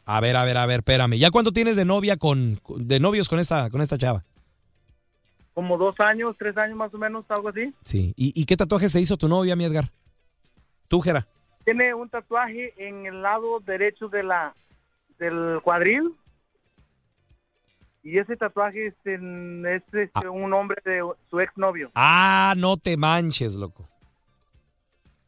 A 0.05 0.21
ver, 0.21 0.37
a 0.37 0.45
ver, 0.45 0.57
a 0.57 0.67
ver, 0.67 0.81
espérame. 0.81 1.17
¿Ya 1.17 1.31
cuánto 1.31 1.53
tienes 1.53 1.77
de 1.77 1.85
novia 1.85 2.17
con, 2.17 2.61
de 2.77 3.01
novios 3.01 3.29
con 3.29 3.39
esta, 3.39 3.71
con 3.71 3.81
esta 3.81 3.97
chava? 3.97 4.23
Como 5.55 5.79
dos 5.79 5.99
años, 6.01 6.37
tres 6.39 6.57
años 6.57 6.77
más 6.77 6.93
o 6.93 6.99
menos, 6.99 7.25
algo 7.29 7.49
así. 7.49 7.73
Sí. 7.83 8.13
¿Y, 8.17 8.39
y 8.39 8.45
qué 8.45 8.57
tatuaje 8.57 8.89
se 8.89 9.01
hizo 9.01 9.17
tu 9.17 9.29
novia, 9.29 9.57
mi 9.57 9.65
Edgar? 9.65 9.91
Tú, 10.89 11.01
Gera. 11.01 11.27
Tiene 11.65 11.95
un 11.95 12.11
tatuaje 12.11 12.75
en 12.77 13.07
el 13.07 13.23
lado 13.23 13.61
derecho 13.61 14.09
de 14.09 14.25
la 14.25 14.55
del 15.19 15.61
cuadril. 15.63 16.13
Y 18.05 18.19
ese 18.19 18.37
tatuaje 18.37 18.89
es, 18.89 18.95
en- 19.07 19.65
es 19.67 19.83
este, 19.93 20.29
un 20.29 20.53
hombre 20.53 20.77
de 20.85 21.01
su 21.31 21.41
exnovio. 21.41 21.91
Ah, 21.95 22.55
no 22.57 22.77
te 22.77 22.97
manches, 22.99 23.55
loco. 23.55 23.89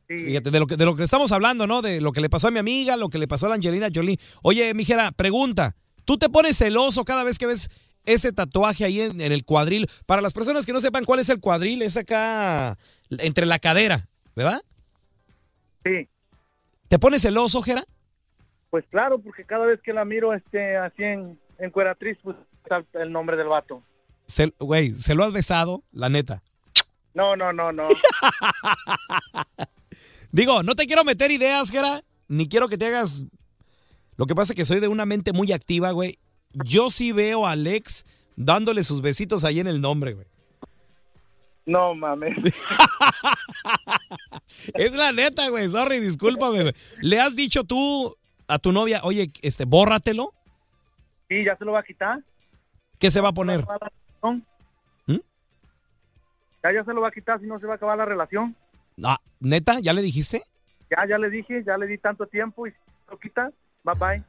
Sí. 0.09 0.19
Fíjate, 0.19 0.51
de 0.51 0.61
lo, 0.61 0.67
que, 0.67 0.77
de 0.77 0.85
lo 0.85 0.95
que 0.95 1.03
estamos 1.05 1.33
hablando, 1.33 1.67
¿no? 1.67 1.83
De 1.83 2.01
lo 2.01 2.13
que 2.13 2.21
le 2.21 2.29
pasó 2.31 2.49
a 2.49 2.51
mi 2.53 2.59
amiga, 2.61 2.97
lo 2.97 3.09
que 3.09 3.19
le 3.19 3.27
pasó 3.27 3.47
a 3.47 3.49
la 3.49 3.55
Angelina 3.57 3.89
Jolie. 3.93 4.19
Oye, 4.43 4.73
mijera, 4.75 5.11
pregunta. 5.11 5.75
¿Tú 6.05 6.19
te 6.19 6.29
pones 6.29 6.59
celoso 6.59 7.05
cada 7.05 7.25
vez 7.25 7.39
que 7.39 7.47
ves 7.47 7.69
ese 8.05 8.31
tatuaje 8.31 8.85
ahí 8.85 9.01
en, 9.01 9.21
en 9.21 9.33
el 9.33 9.45
cuadril? 9.45 9.89
Para 10.07 10.23
las 10.23 10.33
personas 10.33 10.65
que 10.67 10.73
no 10.73 10.81
sepan 10.81 11.05
cuál 11.05 11.19
es 11.21 11.29
el 11.31 11.41
cuadril, 11.41 11.83
es 11.83 11.97
acá 11.97 12.77
entre 13.11 13.47
la 13.47 13.59
cadera, 13.59 14.07
¿verdad? 14.37 14.61
Sí. 15.85 16.09
¿Te 16.89 16.99
pones 17.01 17.23
celoso, 17.23 17.63
Jera? 17.63 17.85
Pues 18.71 18.85
claro, 18.91 19.19
porque 19.19 19.45
cada 19.45 19.67
vez 19.67 19.81
que 19.83 19.93
la 19.93 20.05
miro 20.05 20.35
este, 20.35 20.77
así 20.77 21.03
en, 21.03 21.37
en 21.59 21.71
Cueratriz, 21.71 22.17
pues 22.23 22.37
está 22.67 23.03
el 23.03 23.13
nombre 23.13 23.37
del 23.37 23.49
vato. 23.49 23.83
Se- 24.27 24.53
Güey, 24.59 24.91
¿se 24.91 25.15
lo 25.15 25.25
has 25.25 25.33
besado? 25.33 25.83
La 25.93 26.09
neta. 26.09 26.43
No, 27.15 27.37
no, 27.37 27.53
no, 27.53 27.73
no. 27.73 27.89
Digo, 30.33 30.63
no 30.63 30.75
te 30.75 30.87
quiero 30.87 31.05
meter 31.05 31.31
ideas, 31.31 31.71
Jera, 31.71 32.03
ni 32.29 32.49
quiero 32.49 32.69
que 32.69 32.77
te 32.77 32.87
hagas... 32.87 33.23
Lo 34.17 34.27
que 34.27 34.35
pasa 34.35 34.53
es 34.53 34.57
que 34.57 34.65
soy 34.65 34.81
de 34.81 34.89
una 34.89 35.07
mente 35.07 35.33
muy 35.33 35.53
activa, 35.53 35.91
güey. 35.93 36.19
Yo 36.53 36.91
sí 36.91 37.13
veo 37.13 37.47
a 37.47 37.53
Alex 37.53 38.05
dándole 38.35 38.83
sus 38.83 39.03
besitos 39.03 39.45
ahí 39.45 39.61
en 39.61 39.67
el 39.67 39.81
nombre, 39.81 40.15
güey. 40.15 40.27
No 41.67 41.95
mames. 41.95 42.37
Es 44.75 44.95
la 44.95 45.13
neta, 45.13 45.49
güey. 45.49 45.69
Sorry, 45.69 46.01
discúlpame, 46.01 46.63
güey. 46.63 46.75
¿Le 47.01 47.21
has 47.21 47.37
dicho 47.37 47.65
tú 47.65 48.15
a 48.49 48.59
tu 48.59 48.73
novia, 48.73 49.01
oye, 49.03 49.31
este, 49.43 49.65
bórratelo? 49.65 50.33
Sí, 51.29 51.45
ya 51.45 51.57
se 51.57 51.65
lo 51.65 51.73
va 51.73 51.81
a 51.81 51.83
quitar. 51.83 52.21
¿Qué 52.99 53.11
se 53.11 53.21
va 53.21 53.31
a 53.31 53.33
poner? 53.33 53.65
¿Mm? 55.07 55.17
Ya, 56.65 56.73
ya 56.73 56.85
se 56.85 56.93
lo 56.93 57.01
va 57.01 57.09
a 57.09 57.13
quitar 57.13 57.41
si 57.41 57.47
no 57.47 57.59
se 57.61 57.67
va 57.67 57.75
a 57.75 57.77
acabar 57.77 57.97
la 57.99 58.05
relación. 58.05 58.57
Ah, 59.03 59.19
¿Neta? 59.41 59.79
¿Ya 59.81 59.93
le 59.93 60.03
dijiste? 60.03 60.43
Ya, 60.91 61.07
ya 61.09 61.19
le 61.19 61.31
dije, 61.31 61.63
ya 61.65 61.77
le 61.77 61.87
di 61.87 61.99
tanto 61.99 62.27
tiempo 62.27 62.67
y 62.67 62.71
si 62.71 62.77
lo 63.11 63.19
quita, 63.19 63.51
bye 63.85 63.95
bye. 63.99 64.23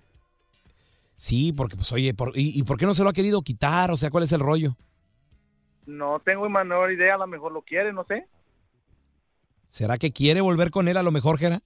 Sí, 1.16 1.54
porque 1.54 1.76
pues 1.76 1.92
oye, 1.94 2.14
por- 2.14 2.38
y, 2.38 2.60
y 2.60 2.64
por 2.64 2.78
qué 2.78 2.86
no 2.86 2.94
se 2.94 3.04
lo 3.04 3.10
ha 3.10 3.14
querido 3.14 3.42
quitar? 3.42 3.90
O 3.92 3.96
sea, 3.98 4.12
¿cuál 4.12 4.24
es 4.24 4.32
el 4.32 4.40
rollo? 4.40 4.76
No 5.86 6.20
tengo 6.20 6.48
menor 6.50 6.92
idea, 6.92 7.16
a 7.16 7.20
lo 7.20 7.28
mejor 7.28 7.52
lo 7.54 7.62
quiere, 7.62 7.94
no 7.94 8.04
sé. 8.04 8.28
¿Será 9.70 9.98
que 9.98 10.12
quiere 10.12 10.42
volver 10.42 10.70
con 10.70 10.88
él 10.88 10.98
a 10.98 11.04
lo 11.04 11.12
mejor, 11.12 11.38
Jera? 11.38 11.62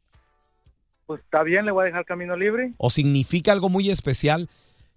Pues 1.05 1.21
está 1.21 1.43
bien, 1.43 1.65
le 1.65 1.71
voy 1.71 1.83
a 1.83 1.85
dejar 1.85 2.05
camino 2.05 2.35
libre. 2.35 2.73
¿O 2.77 2.89
significa 2.89 3.51
algo 3.51 3.67
muy 3.69 3.89
especial? 3.89 4.47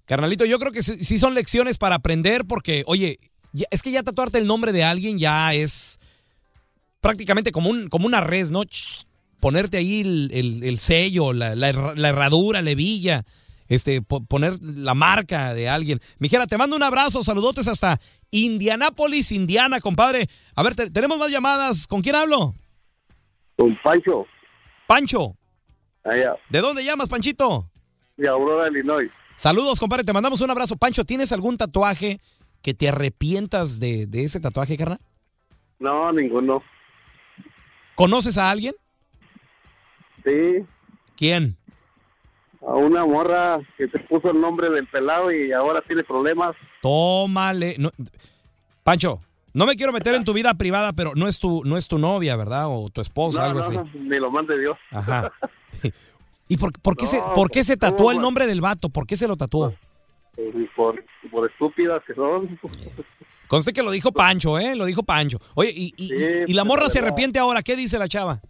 Carnalito, 0.06 0.44
yo 0.44 0.58
creo 0.58 0.72
que 0.72 0.82
sí 0.82 1.18
son 1.18 1.34
lecciones 1.34 1.78
para 1.78 1.94
aprender 1.96 2.44
porque, 2.44 2.82
oye, 2.86 3.18
es 3.70 3.82
que 3.82 3.90
ya 3.90 4.02
tatuarte 4.02 4.38
el 4.38 4.46
nombre 4.46 4.72
de 4.72 4.84
alguien 4.84 5.18
ya 5.18 5.54
es 5.54 5.98
prácticamente 7.00 7.52
como, 7.52 7.70
un, 7.70 7.88
como 7.88 8.06
una 8.06 8.20
res, 8.20 8.50
¿no? 8.50 8.62
Ponerte 9.40 9.76
ahí 9.78 10.00
el, 10.00 10.30
el- 10.32 10.64
el 10.64 10.78
sello, 10.78 11.32
la, 11.32 11.54
la 11.54 11.68
herra- 11.70 11.94
la 11.96 12.08
herradura, 12.10 12.62
la 12.62 12.70
hebilla, 12.70 13.24
este, 13.68 14.02
po- 14.02 14.24
poner 14.24 14.58
la 14.62 14.94
marca 14.94 15.52
de 15.54 15.68
alguien. 15.68 16.00
Mijera, 16.18 16.46
te 16.46 16.56
mando 16.58 16.76
un 16.76 16.82
abrazo, 16.82 17.22
saludotes 17.22 17.68
hasta 17.68 17.98
Indianápolis, 18.30 19.32
Indiana, 19.32 19.80
compadre. 19.80 20.26
A 20.54 20.62
ver, 20.62 20.74
te- 20.74 20.90
tenemos 20.90 21.18
más 21.18 21.30
llamadas. 21.30 21.86
¿Con 21.86 22.02
quién 22.02 22.14
hablo? 22.14 22.54
Con 23.56 23.78
Pancho, 23.82 24.26
Pancho. 24.86 25.36
allá, 26.04 26.34
¿De 26.50 26.60
dónde 26.60 26.84
llamas, 26.84 27.08
Panchito? 27.08 27.70
de 28.16 28.28
Aurora, 28.28 28.68
Illinois. 28.70 29.10
Saludos, 29.36 29.80
compadre. 29.80 30.04
Te 30.04 30.12
mandamos 30.12 30.40
un 30.40 30.50
abrazo. 30.50 30.76
Pancho, 30.76 31.04
¿tienes 31.04 31.32
algún 31.32 31.56
tatuaje 31.56 32.20
que 32.62 32.74
te 32.74 32.88
arrepientas 32.88 33.78
de, 33.80 34.06
de 34.06 34.24
ese 34.24 34.40
tatuaje, 34.40 34.76
carnal? 34.76 35.00
No, 35.78 36.12
ninguno. 36.12 36.62
¿Conoces 37.94 38.38
a 38.38 38.50
alguien? 38.50 38.74
Sí, 40.24 40.64
¿Quién? 41.16 41.56
a 42.66 42.72
una 42.76 43.04
morra 43.04 43.58
que 43.76 43.86
se 43.88 43.98
puso 44.00 44.30
el 44.30 44.40
nombre 44.40 44.70
del 44.70 44.86
pelado 44.86 45.30
y 45.30 45.52
ahora 45.52 45.82
tiene 45.86 46.02
problemas. 46.02 46.56
Tómale. 46.80 47.74
No- 47.78 47.90
Pancho, 48.82 49.20
no 49.52 49.66
me 49.66 49.76
quiero 49.76 49.92
meter 49.92 50.14
en 50.14 50.24
tu 50.24 50.32
vida 50.32 50.54
privada, 50.54 50.94
pero 50.94 51.12
no 51.14 51.28
es 51.28 51.38
tu, 51.38 51.62
no 51.64 51.76
es 51.76 51.88
tu 51.88 51.98
novia, 51.98 52.36
¿verdad? 52.36 52.64
O 52.68 52.88
tu 52.88 53.02
esposa, 53.02 53.40
no, 53.42 53.44
algo 53.48 53.58
no, 53.60 53.66
así. 53.66 53.76
no, 53.76 54.04
ni 54.08 54.18
lo 54.18 54.30
mande 54.30 54.58
Dios. 54.58 54.78
Ajá. 54.92 55.30
¿Y 56.48 56.57
por, 56.59 56.72
por 56.80 56.96
qué, 56.96 57.07
se, 57.07 57.20
por 57.35 57.50
qué 57.50 57.64
se 57.64 57.78
¿cómo, 57.78 57.92
tatuó 57.92 58.11
el 58.12 58.20
nombre 58.20 58.46
del 58.46 58.61
vato? 58.61 58.88
¿Por 58.90 59.07
qué 59.07 59.16
se 59.16 59.26
lo 59.28 59.37
tatuó? 59.37 59.74
Y 60.37 60.64
por, 60.76 61.02
por 61.30 61.50
estúpidas 61.50 62.02
que 62.07 62.14
son. 62.14 62.59
Conste 63.48 63.72
que 63.72 63.83
lo 63.83 63.90
dijo 63.90 64.11
Pancho, 64.12 64.59
¿eh? 64.59 64.74
Lo 64.74 64.85
dijo 64.87 65.02
Pancho. 65.02 65.38
Oye, 65.54 65.70
y, 65.74 65.92
y- 65.96 66.09
Sí, 66.09 66.14
y- 66.46 66.50
y 66.50 66.54
la 66.54 66.64
morra 66.64 66.83
pero 66.83 66.90
se 66.90 66.98
arrepiente 67.00 67.38
ahora. 67.38 67.62
¿Qué 67.62 67.76
dice 67.76 67.98
la 67.98 68.09
chava? 68.09 68.40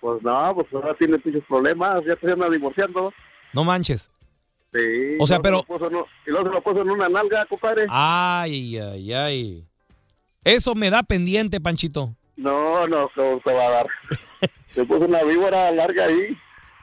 Pues 0.00 0.22
no, 0.22 0.54
pues 0.54 0.66
ahora 0.72 0.94
tiene 0.96 1.18
muchos 1.24 1.42
problemas, 1.48 2.04
ya 2.06 2.16
se 2.20 2.30
anda 2.30 2.48
divorciando. 2.48 3.12
No 3.52 3.64
manches. 3.64 4.10
Sí. 4.72 5.16
O 5.20 5.26
sea, 5.26 5.40
pero- 5.40 5.64
se 5.66 5.74
y 5.74 6.30
luego 6.30 6.48
se 6.48 6.54
lo 6.54 6.62
puso 6.62 6.82
en 6.82 6.90
una 6.90 7.08
nalga, 7.08 7.46
compadre. 7.46 7.86
Ay, 7.88 8.78
ay, 8.78 9.12
ay. 9.12 9.64
Eso 10.44 10.74
me 10.74 10.88
da 10.90 11.02
pendiente, 11.02 11.60
Panchito. 11.60 12.14
No, 12.36 12.86
no, 12.86 13.08
se, 13.14 13.40
se 13.42 13.52
va 13.52 13.66
a 13.66 13.70
dar. 13.70 13.86
se 14.66 14.84
puso 14.86 15.04
una 15.04 15.22
víbora 15.24 15.70
larga 15.72 16.04
ahí. 16.06 16.36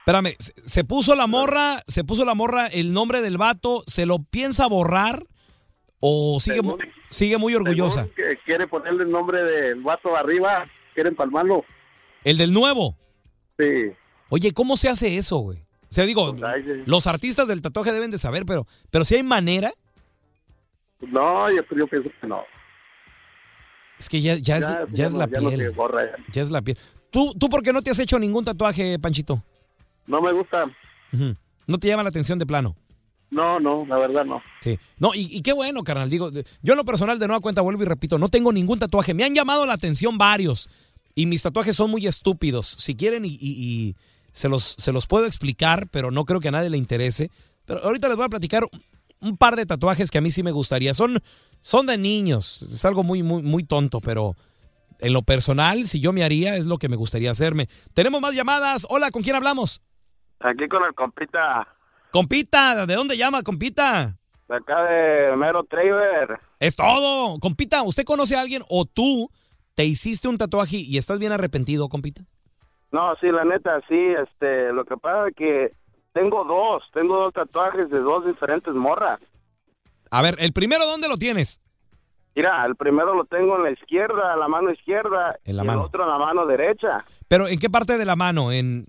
Espérame, 0.06 0.36
se, 0.38 0.84
puso 0.84 1.15
la 1.15 1.26
morra, 1.26 1.82
se 1.88 2.04
puso 2.04 2.26
la 2.26 2.36
morra 2.36 2.68
el 2.68 2.94
nombre 2.94 3.22
del 3.22 3.39
vato, 3.39 3.84
¿se 3.88 4.06
lo 4.06 4.20
piensa 4.20 4.68
borrar 4.68 5.26
o 6.00 6.39
sigue, 6.39 6.62
mu- 6.62 6.78
Según- 6.78 6.94
sigue 7.10 7.38
muy 7.39 7.56
orgullosa? 7.56 8.08
Que 8.15 8.38
quiere 8.46 8.68
ponerle 8.68 9.04
el 9.04 9.10
nombre 9.10 9.44
del 9.44 9.82
vato 9.82 10.15
arriba, 10.15 10.68
quiere 10.94 11.10
empalmarlo. 11.10 11.65
El 12.24 12.38
del 12.38 12.54
nuevo. 12.54 12.96
Sí. 13.58 13.65
Oye, 14.30 14.52
¿cómo 14.52 14.78
se 14.78 14.89
hace 14.89 15.18
eso, 15.18 15.38
güey? 15.38 15.58
O 15.58 15.94
sea, 15.96 16.06
digo, 16.06 16.36
Pues, 16.36 16.88
los 16.88 17.08
artistas 17.08 17.48
del 17.48 17.63
tatuaje 17.63 17.91
deben 17.91 18.12
de 18.12 18.20
saber, 18.20 18.46
pero, 18.46 18.68
pero 18.91 19.06
si 19.06 19.15
hay 19.15 19.24
manera, 19.24 19.72
No, 21.02 21.50
yo, 21.52 21.62
yo 21.76 21.88
pienso 21.88 22.10
que 22.22 22.28
no. 22.28 22.44
es 24.00 24.08
que 24.10 24.22
ya, 24.22 24.36
ya 24.36 24.58
es, 24.58 24.68
Ya, 24.68 24.80
ya 24.82 24.86
ya 24.91 25.06
es 25.08 25.13
no- 25.13 25.20
la 25.20 25.26
ya 25.28 25.39
piel. 25.39 25.72
borra 25.72 26.06
ya. 26.06 26.24
ya 26.32 26.41
es 26.44 26.52
la 26.52 26.62
piel. 26.62 26.78
¿Tú, 27.10 27.34
¿Tú 27.39 27.50
por 27.50 27.63
qué 27.63 27.74
no 27.74 27.82
te 27.82 27.89
has 27.89 27.98
hecho 28.00 28.20
ningún 28.20 28.46
tatuaje, 28.46 29.00
Panchito? 29.00 29.41
No 30.08 30.22
me 30.22 30.34
gusta. 30.34 30.65
¿No 31.68 31.78
te 31.80 31.88
llama 31.88 32.04
la 32.04 32.10
atención 32.10 32.38
de 32.39 32.46
plano? 32.46 32.76
No, 33.32 33.60
no, 33.60 33.86
la 33.88 33.98
verdad 33.98 34.24
no. 34.24 34.41
Sí. 34.62 34.78
No, 35.00 35.13
y, 35.13 35.28
y 35.36 35.41
qué 35.41 35.52
bueno, 35.54 35.84
carnal. 35.84 36.10
Digo, 36.10 36.30
yo 36.62 36.74
en 36.74 36.78
lo 36.78 36.86
personal, 36.86 37.18
de 37.20 37.28
nueva 37.28 37.41
cuenta, 37.41 37.62
vuelvo 37.62 37.84
y 37.84 37.86
repito, 37.86 38.18
no 38.20 38.30
tengo 38.30 38.54
ningún 38.54 38.80
tatuaje. 38.80 39.13
Me 39.13 39.24
han 39.24 39.34
llamado 39.34 39.65
la 39.65 39.74
atención 39.74 40.18
varios. 40.18 40.70
Y 41.15 41.26
mis 41.26 41.41
tatuajes 41.41 41.76
son 41.76 41.89
muy 41.89 42.06
estúpidos. 42.08 42.68
Si 42.80 42.96
quieren, 42.96 43.26
y, 43.26 43.30
y- 43.30 43.38
y 43.41 43.96
se, 44.32 44.48
los, 44.50 44.76
se 44.78 44.91
los 44.91 45.08
puedo 45.08 45.26
explicar, 45.26 45.88
pero 45.89 46.12
no 46.12 46.26
creo 46.26 46.39
que 46.39 46.50
a 46.50 46.52
nadie 46.52 46.70
le 46.70 46.78
interese. 46.78 47.32
Pero 47.65 47.84
ahorita 47.84 48.08
les 48.08 48.18
voy 48.18 48.26
a 48.26 48.30
platicar 48.30 48.63
un, 48.63 48.82
un 49.30 49.38
par 49.38 49.56
de 49.56 49.65
tatuajes 49.65 50.12
que 50.12 50.18
a 50.20 50.22
mí 50.22 50.30
sí 50.32 50.44
me 50.44 50.52
gustaría. 50.52 50.94
Son, 50.94 51.20
son 51.62 51.86
de 51.88 51.98
niños. 51.98 52.62
Es 52.62 52.86
algo 52.86 53.04
muy, 53.04 53.24
muy, 53.24 53.41
muy 53.41 53.63
tonto, 53.63 54.02
pero 54.02 54.36
en 55.00 55.13
lo 55.13 55.24
personal, 55.24 55.88
si 55.88 56.00
yo 56.00 56.13
me 56.13 56.24
haría, 56.24 56.58
es 56.58 56.65
lo 56.65 56.78
que 56.78 56.89
me 56.89 56.96
gustaría 56.96 57.32
hacerme. 57.32 57.68
Tenemos 57.94 58.22
más 58.22 58.34
llamadas. 58.36 58.86
Hola, 58.89 59.10
¿con 59.12 59.24
quién 59.24 59.36
hablamos? 59.36 59.82
Aquí 60.45 60.67
con 60.67 60.84
el 60.84 60.93
compita 60.93 61.67
Compita, 62.12 62.86
¿de 62.86 62.95
dónde 62.95 63.17
llama, 63.17 63.41
compita? 63.41 64.15
de 64.47 64.55
acá 64.55 64.84
de 64.84 65.36
Mero 65.36 65.63
Traver. 65.63 66.39
Es 66.60 66.75
todo. 66.75 67.39
Compita, 67.39 67.81
¿usted 67.81 68.03
conoce 68.03 68.36
a 68.36 68.41
alguien 68.41 68.62
o 68.69 68.86
tú 68.86 69.29
¿te 69.75 69.84
hiciste 69.86 70.27
un 70.27 70.38
tatuaje 70.38 70.77
y 70.77 70.97
estás 70.97 71.19
bien 71.19 71.31
arrepentido, 71.31 71.89
compita? 71.89 72.21
No, 72.91 73.15
sí, 73.19 73.27
la 73.29 73.43
neta, 73.43 73.81
sí, 73.89 74.13
este, 74.23 74.71
lo 74.71 74.86
que 74.86 74.95
pasa 74.97 75.27
es 75.27 75.36
que 75.36 75.71
tengo 76.13 76.45
dos, 76.45 76.84
tengo 76.93 77.17
dos 77.17 77.34
tatuajes 77.34 77.89
de 77.89 77.99
dos 77.99 78.25
diferentes 78.25 78.73
morras. 78.73 79.19
A 80.12 80.21
ver, 80.21 80.36
¿el 80.39 80.53
primero 80.53 80.86
dónde 80.86 81.10
lo 81.10 81.17
tienes? 81.17 81.60
Mira, 82.36 82.65
el 82.65 82.75
primero 82.75 83.13
lo 83.15 83.25
tengo 83.25 83.58
en 83.58 83.63
la 83.63 83.71
izquierda, 83.71 84.36
la 84.38 84.47
mano 84.47 84.71
izquierda, 84.71 85.38
En 85.43 85.58
la 85.58 85.63
y 85.63 85.67
mano. 85.67 85.79
el 85.81 85.86
otro 85.88 86.03
en 86.03 86.10
la 86.10 86.17
mano 86.17 86.45
derecha. 86.45 87.03
¿Pero 87.27 87.47
en 87.47 87.60
qué 87.60 87.69
parte 87.69 87.97
de 87.97 88.05
la 88.05 88.15
mano? 88.15 88.51
¿En, 88.51 88.86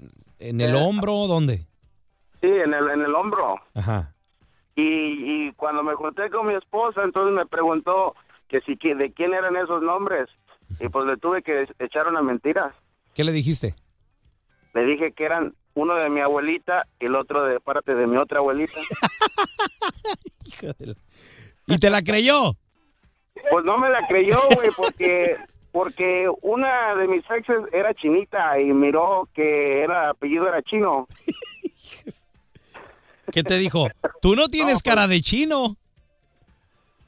en 0.49 0.61
el 0.61 0.75
Eh, 0.75 0.79
hombro? 0.79 1.27
¿Dónde? 1.27 1.67
Sí, 2.41 2.49
en 2.49 2.75
el, 2.75 2.89
en 2.91 3.03
el 3.03 3.15
hombro. 3.15 3.57
Ajá. 3.75 4.15
Y, 4.75 4.83
y 5.49 5.53
cuando 5.53 5.83
me 5.83 5.95
junté 5.95 6.29
con 6.31 6.47
mi 6.47 6.55
esposa, 6.55 7.03
entonces 7.03 7.35
me 7.35 7.47
preguntó 7.47 8.15
que 8.49 8.61
si 8.61 8.77
que 8.77 8.95
de 8.95 9.13
quién 9.13 9.33
eran 9.35 9.57
esos 9.57 9.83
nombres. 9.83 10.29
Y 10.81 10.89
pues 10.89 11.07
le 11.07 11.17
tuve 11.17 11.43
que 11.43 11.67
echar 11.79 12.09
una 12.09 12.23
mentira. 12.23 12.75
¿Qué 13.15 13.25
le 13.25 13.33
dijiste? 13.33 13.75
Le 14.75 14.85
dije 14.85 15.13
que 15.13 15.25
eran 15.25 15.55
uno 15.75 15.95
de 15.95 16.11
mi 16.11 16.21
abuelita 16.21 16.87
y 17.01 17.07
el 17.07 17.17
otro 17.17 17.45
de 17.45 17.61
parte 17.61 17.95
de 17.95 18.07
mi 18.07 18.17
otra 18.19 18.39
abuelita. 18.41 18.79
¿Y 21.67 21.79
te 21.79 21.91
la 21.91 22.03
creyó? 22.03 22.55
Pues 23.51 23.65
no 23.65 23.79
me 23.79 23.89
la 23.91 24.07
creyó, 24.09 24.39
güey, 24.55 24.71
porque 24.77 25.37
porque 25.77 26.27
una 26.41 26.95
de 26.95 27.07
mis 27.07 27.23
exes 27.31 27.59
era 27.71 27.93
chinita 27.93 28.59
y 28.59 28.73
miró 28.73 29.29
que 29.35 29.83
era 29.83 30.09
apellido 30.09 30.49
era 30.49 30.63
chino. 30.63 31.07
¿Qué 33.31 33.43
te 33.43 33.59
dijo? 33.59 33.87
Tú 34.23 34.35
no 34.35 34.49
tienes 34.49 34.83
cara 34.83 35.07
de 35.07 35.21
chino. 35.21 35.77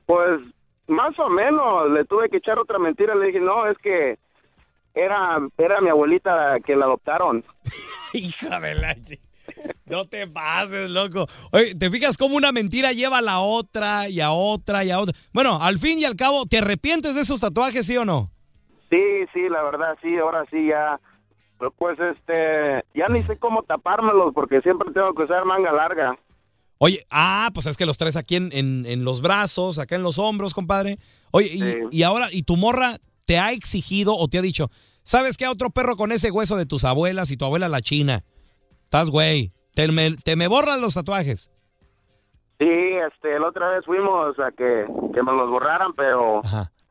Pues 0.05 0.43
más 0.87 1.19
o 1.19 1.31
menos, 1.31 1.91
le 1.93 2.05
tuve 2.05 2.29
que 2.29 2.37
echar 2.37 2.59
otra 2.59 2.79
mentira, 2.79 3.15
le 3.15 3.29
dije, 3.29 3.41
"No, 3.41 3.67
es 3.67 3.79
que 3.79 4.19
era 4.93 5.39
era 5.57 5.81
mi 5.81 5.89
abuelita 5.89 6.61
que 6.61 6.77
la 6.77 6.85
adoptaron." 6.85 7.43
Hija 8.13 8.61
de 8.61 8.75
la... 8.75 8.95
No 9.87 10.05
te 10.05 10.27
pases, 10.27 10.91
loco. 10.91 11.27
Oye, 11.53 11.75
¿te 11.75 11.91
fijas 11.91 12.19
cómo 12.19 12.37
una 12.37 12.53
mentira 12.53 12.93
lleva 12.93 13.17
a 13.17 13.23
la 13.23 13.41
otra 13.41 14.11
y 14.11 14.21
a 14.21 14.33
otra 14.33 14.85
y 14.85 14.91
a 14.91 15.01
otra? 15.01 15.19
Bueno, 15.33 15.59
al 15.59 15.79
fin 15.79 15.99
y 15.99 16.05
al 16.05 16.17
cabo, 16.17 16.45
¿te 16.45 16.59
arrepientes 16.59 17.15
de 17.15 17.23
esos 17.23 17.41
tatuajes, 17.41 17.87
sí 17.87 17.97
o 17.97 18.05
no? 18.05 18.31
Sí, 18.91 19.27
sí, 19.35 19.49
la 19.49 19.63
verdad, 19.63 19.97
sí, 20.03 20.17
ahora 20.19 20.45
sí 20.51 20.69
ya. 20.69 20.99
Pero, 21.59 21.71
Pues 21.73 21.99
este, 21.99 22.85
ya 22.95 23.07
ni 23.09 23.23
sé 23.25 23.37
cómo 23.39 23.63
tapármelos 23.65 24.33
porque 24.35 24.61
siempre 24.61 24.93
tengo 24.93 25.13
que 25.15 25.25
usar 25.25 25.45
manga 25.45 25.73
larga. 25.73 26.17
Oye, 26.79 27.05
ah, 27.11 27.51
pues 27.53 27.67
es 27.67 27.77
que 27.77 27.85
los 27.87 27.99
tres 27.99 28.17
aquí 28.17 28.37
en, 28.37 28.51
en- 28.53 28.87
en 28.87 29.05
los 29.05 29.21
brazos, 29.21 29.79
acá 29.81 29.97
en 29.97 30.03
los 30.05 30.19
hombros, 30.19 30.55
compadre. 30.55 30.99
Oye, 31.33 31.49
y, 31.49 31.59
Sí. 31.61 31.79
y 31.91 32.03
ahora, 32.05 32.29
¿y 32.31 32.45
tu 32.45 32.57
morra 32.57 32.97
te 33.27 33.39
ha 33.39 33.51
exigido 33.53 34.15
o 34.17 34.29
te 34.29 34.39
ha 34.39 34.43
dicho, 34.43 34.71
¿sabes 35.03 35.37
qué? 35.37 35.49
Otro 35.49 35.71
perro 35.71 35.97
con 35.97 36.13
ese 36.13 36.31
hueso 36.31 36.57
de 36.57 36.67
tus 36.67 36.85
abuelas 36.85 37.31
y 37.33 37.37
tu 37.37 37.45
abuela 37.45 37.69
la 37.69 37.83
china. 37.83 38.23
Estás 38.85 39.11
güey. 39.11 39.53
Te 39.75 39.87
me, 39.93 40.13
te 40.17 40.37
me 40.37 40.47
borran 40.49 40.81
los 40.81 40.95
tatuajes. 40.95 41.51
Sí, 42.59 42.67
este, 42.69 43.39
la 43.39 43.49
otra 43.49 43.69
vez 43.73 43.85
fuimos 43.85 44.39
a 44.39 44.51
que, 44.53 44.87
que 45.15 45.23
me 45.23 45.33
los 45.33 45.49
borraran, 45.51 45.93
pero 45.95 46.43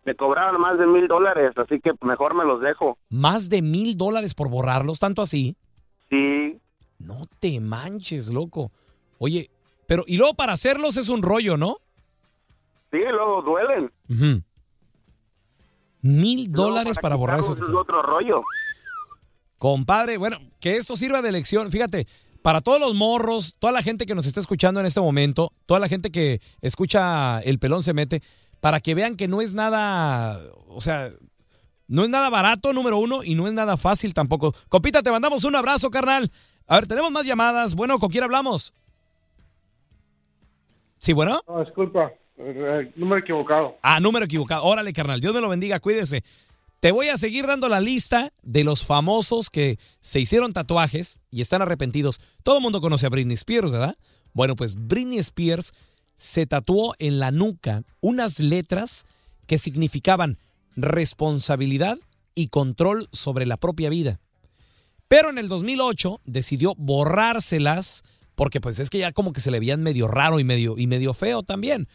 me 0.07 0.15
cobraron 0.15 0.61
más 0.61 0.79
de 0.79 0.87
mil 0.87 1.05
dólares, 1.05 1.51
así 1.57 1.81
que 1.81 1.91
mejor 1.99 2.33
me 2.33 2.45
los 2.45 2.61
dejo. 2.61 2.97
Más 3.09 3.49
de 3.49 3.61
mil 3.61 3.97
dólares 3.97 4.33
por 4.33 4.49
borrarlos, 4.49 4.99
tanto 4.99 5.21
así. 5.21 5.57
Sí. 6.09 6.57
No 6.97 7.25
te 7.41 7.59
manches, 7.59 8.29
loco. 8.29 8.71
Oye, 9.17 9.49
pero 9.85 10.05
y 10.07 10.15
luego 10.15 10.33
para 10.33 10.53
hacerlos 10.53 10.95
es 10.95 11.09
un 11.09 11.21
rollo, 11.21 11.57
¿no? 11.57 11.79
Sí, 12.89 12.99
luego 12.99 13.41
duelen. 13.41 13.91
Mil 16.01 16.53
dólares 16.53 16.97
para 17.01 17.17
borrar 17.17 17.41
esos 17.41 17.57
es 17.57 17.67
otro 17.67 18.01
rollo. 18.01 18.43
Compadre, 19.57 20.15
bueno, 20.15 20.37
que 20.61 20.77
esto 20.77 20.95
sirva 20.95 21.21
de 21.21 21.33
lección. 21.33 21.69
Fíjate, 21.69 22.07
para 22.41 22.61
todos 22.61 22.79
los 22.79 22.95
morros, 22.95 23.55
toda 23.59 23.73
la 23.73 23.81
gente 23.81 24.05
que 24.05 24.15
nos 24.15 24.25
está 24.25 24.39
escuchando 24.39 24.79
en 24.79 24.85
este 24.85 25.01
momento, 25.01 25.51
toda 25.65 25.81
la 25.81 25.89
gente 25.89 26.11
que 26.11 26.39
escucha 26.61 27.41
El 27.41 27.59
Pelón 27.59 27.83
se 27.83 27.93
mete, 27.93 28.21
para 28.59 28.79
que 28.79 28.95
vean 28.95 29.15
que 29.15 29.27
no 29.27 29.41
es 29.41 29.53
nada, 29.53 30.41
o 30.67 30.81
sea, 30.81 31.11
no 31.87 32.03
es 32.03 32.09
nada 32.09 32.29
barato, 32.29 32.73
número 32.73 32.97
uno, 32.97 33.23
y 33.23 33.35
no 33.35 33.47
es 33.47 33.53
nada 33.53 33.77
fácil 33.77 34.13
tampoco. 34.13 34.53
Copita, 34.69 35.01
te 35.01 35.11
mandamos 35.11 35.43
un 35.45 35.55
abrazo, 35.55 35.89
carnal. 35.89 36.31
A 36.67 36.75
ver, 36.75 36.87
tenemos 36.87 37.11
más 37.11 37.25
llamadas. 37.25 37.75
Bueno, 37.75 37.97
¿con 37.97 38.09
quién 38.09 38.23
hablamos? 38.23 38.73
Sí, 40.99 41.13
bueno. 41.13 41.41
No, 41.47 41.63
disculpa, 41.63 42.11
eh, 42.37 42.91
número 42.95 43.21
equivocado. 43.21 43.77
Ah, 43.81 43.99
número 43.99 44.25
equivocado. 44.25 44.63
Órale, 44.63 44.91
carnal. 44.91 45.21
Dios 45.21 45.33
me 45.33 45.41
lo 45.41 45.49
bendiga. 45.49 45.79
Cuídese. 45.79 46.23
Te 46.79 46.91
voy 46.91 47.07
a 47.07 47.17
seguir 47.17 47.47
dando 47.47 47.69
la 47.69 47.79
lista 47.79 48.33
de 48.43 48.63
los 48.63 48.85
famosos 48.85 49.49
que 49.49 49.79
se 50.01 50.19
hicieron 50.19 50.53
tatuajes 50.53 51.19
y 51.31 51.41
están 51.41 51.61
arrepentidos. 51.61 52.19
Todo 52.43 52.57
el 52.57 52.61
mundo 52.61 52.81
conoce 52.81 53.07
a 53.07 53.09
Britney 53.09 53.35
Spears, 53.35 53.71
¿verdad? 53.71 53.97
Bueno, 54.33 54.55
pues 54.55 54.75
Britney 54.75 55.17
Spears 55.19 55.73
se 56.17 56.45
tatuó 56.45 56.95
en 56.99 57.19
la 57.19 57.31
nuca 57.31 57.83
unas 58.01 58.39
letras 58.39 59.05
que 59.45 59.57
significaban 59.57 60.37
responsabilidad 60.75 61.97
y 62.35 62.47
control 62.49 63.07
sobre 63.11 63.45
la 63.45 63.57
propia 63.57 63.89
vida. 63.89 64.19
Pero 65.07 65.29
en 65.29 65.37
el 65.37 65.47
2008 65.47 66.21
decidió 66.25 66.73
borrárselas 66.77 68.03
porque 68.35 68.61
pues 68.61 68.77
es 68.77 68.89
que 68.89 68.99
ya 68.99 69.13
como 69.13 69.33
que 69.33 69.41
se 69.41 69.49
le 69.49 69.59
veían 69.59 69.81
medio 69.81 70.07
raro 70.07 70.39
y 70.39 70.43
medio, 70.43 70.77
y 70.77 70.85
medio 70.85 71.13
feo 71.15 71.41
también. 71.41 71.87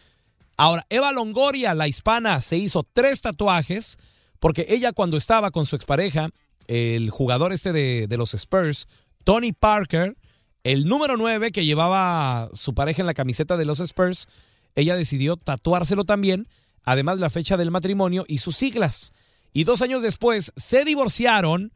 Ahora, 0.56 0.84
Eva 0.90 1.12
Longoria, 1.12 1.74
la 1.74 1.88
hispana, 1.88 2.40
se 2.40 2.56
hizo 2.56 2.84
tres 2.92 3.20
tatuajes 3.20 3.98
porque 4.40 4.66
ella 4.68 4.92
cuando 4.92 5.16
estaba 5.16 5.52
con 5.52 5.66
su 5.66 5.76
expareja, 5.76 6.30
el 6.66 7.10
jugador 7.10 7.52
este 7.52 7.72
de, 7.72 8.06
de 8.08 8.16
los 8.16 8.34
Spurs, 8.34 8.88
Tony 9.22 9.52
Parker, 9.52 10.16
el 10.64 10.86
número 10.86 11.16
9 11.16 11.52
que 11.52 11.64
llevaba 11.64 12.48
su 12.54 12.74
pareja 12.74 13.02
en 13.02 13.06
la 13.06 13.14
camiseta 13.14 13.56
de 13.56 13.64
los 13.64 13.80
Spurs, 13.80 14.28
ella 14.74 14.96
decidió 14.96 15.36
tatuárselo 15.36 16.04
también, 16.04 16.48
además 16.84 17.18
la 17.18 17.30
fecha 17.30 17.56
del 17.56 17.70
matrimonio 17.70 18.24
y 18.28 18.38
sus 18.38 18.56
siglas. 18.56 19.12
Y 19.52 19.64
dos 19.64 19.82
años 19.82 20.02
después 20.02 20.52
se 20.56 20.84
divorciaron, 20.84 21.72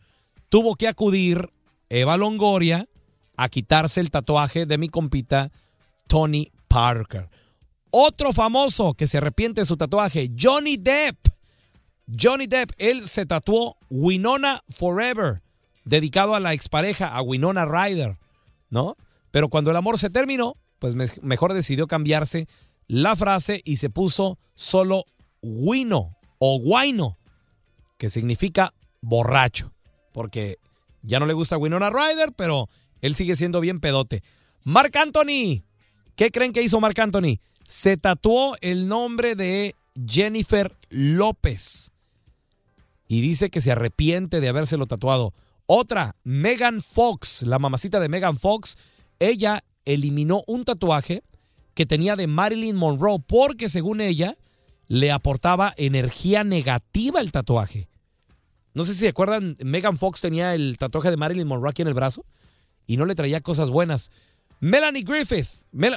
tuvo 0.48 0.76
que 0.76 0.88
acudir 0.88 1.50
Eva 1.88 2.16
Longoria 2.16 2.88
a 3.36 3.48
quitarse 3.48 4.00
el 4.00 4.10
tatuaje 4.10 4.66
de 4.66 4.78
mi 4.78 4.88
compita 4.88 5.50
Tony 6.06 6.52
Parker. 6.68 7.28
Otro 7.90 8.32
famoso 8.32 8.94
que 8.94 9.06
se 9.06 9.18
arrepiente 9.18 9.60
de 9.60 9.66
su 9.66 9.76
tatuaje, 9.76 10.30
Johnny 10.38 10.76
Depp. 10.76 11.28
Johnny 12.06 12.46
Depp, 12.46 12.70
él 12.78 13.08
se 13.08 13.26
tatuó 13.26 13.76
Winona 13.90 14.62
Forever, 14.68 15.42
dedicado 15.84 16.34
a 16.34 16.40
la 16.40 16.52
expareja, 16.52 17.08
a 17.08 17.20
Winona 17.20 17.66
Ryder, 17.66 18.16
¿no? 18.76 18.96
Pero 19.30 19.48
cuando 19.48 19.70
el 19.70 19.76
amor 19.78 19.98
se 19.98 20.10
terminó, 20.10 20.54
pues 20.78 20.94
me- 20.94 21.06
mejor 21.22 21.54
decidió 21.54 21.86
cambiarse 21.86 22.46
la 22.86 23.16
frase 23.16 23.62
y 23.64 23.76
se 23.76 23.88
puso 23.88 24.38
solo 24.54 25.04
Wino 25.42 26.16
o 26.38 26.60
Guaino, 26.60 27.16
que 27.96 28.10
significa 28.10 28.74
borracho, 29.00 29.72
porque 30.12 30.58
ya 31.02 31.18
no 31.18 31.24
le 31.26 31.32
gusta 31.32 31.56
Winona 31.56 31.88
Ryder, 31.88 32.32
pero 32.36 32.68
él 33.00 33.14
sigue 33.14 33.34
siendo 33.36 33.60
bien 33.60 33.80
pedote. 33.80 34.22
Marc 34.64 34.94
Anthony, 34.96 35.64
¿qué 36.14 36.30
creen 36.30 36.52
que 36.52 36.62
hizo 36.62 36.78
Marc 36.78 36.98
Anthony? 36.98 37.38
Se 37.66 37.96
tatuó 37.96 38.56
el 38.60 38.88
nombre 38.88 39.34
de 39.36 39.74
Jennifer 40.06 40.76
López 40.90 41.92
y 43.08 43.22
dice 43.22 43.48
que 43.48 43.62
se 43.62 43.72
arrepiente 43.72 44.40
de 44.40 44.48
habérselo 44.48 44.86
tatuado. 44.86 45.32
Otra, 45.66 46.14
Megan 46.22 46.80
Fox, 46.80 47.42
la 47.42 47.58
mamacita 47.58 47.98
de 47.98 48.08
Megan 48.08 48.38
Fox, 48.38 48.76
ella 49.18 49.64
eliminó 49.84 50.44
un 50.46 50.64
tatuaje 50.64 51.22
que 51.74 51.86
tenía 51.86 52.16
de 52.16 52.28
Marilyn 52.28 52.76
Monroe 52.76 53.18
porque 53.26 53.68
según 53.68 54.00
ella 54.00 54.36
le 54.86 55.10
aportaba 55.10 55.74
energía 55.76 56.44
negativa 56.44 57.20
el 57.20 57.32
tatuaje. 57.32 57.88
No 58.74 58.84
sé 58.84 58.94
si 58.94 59.00
se 59.00 59.08
acuerdan, 59.08 59.56
Megan 59.64 59.98
Fox 59.98 60.20
tenía 60.20 60.54
el 60.54 60.78
tatuaje 60.78 61.10
de 61.10 61.16
Marilyn 61.16 61.48
Monroe 61.48 61.70
aquí 61.70 61.82
en 61.82 61.88
el 61.88 61.94
brazo 61.94 62.24
y 62.86 62.96
no 62.96 63.04
le 63.04 63.14
traía 63.14 63.40
cosas 63.40 63.68
buenas. 63.68 64.10
Melanie 64.60 65.02
Griffith, 65.02 65.48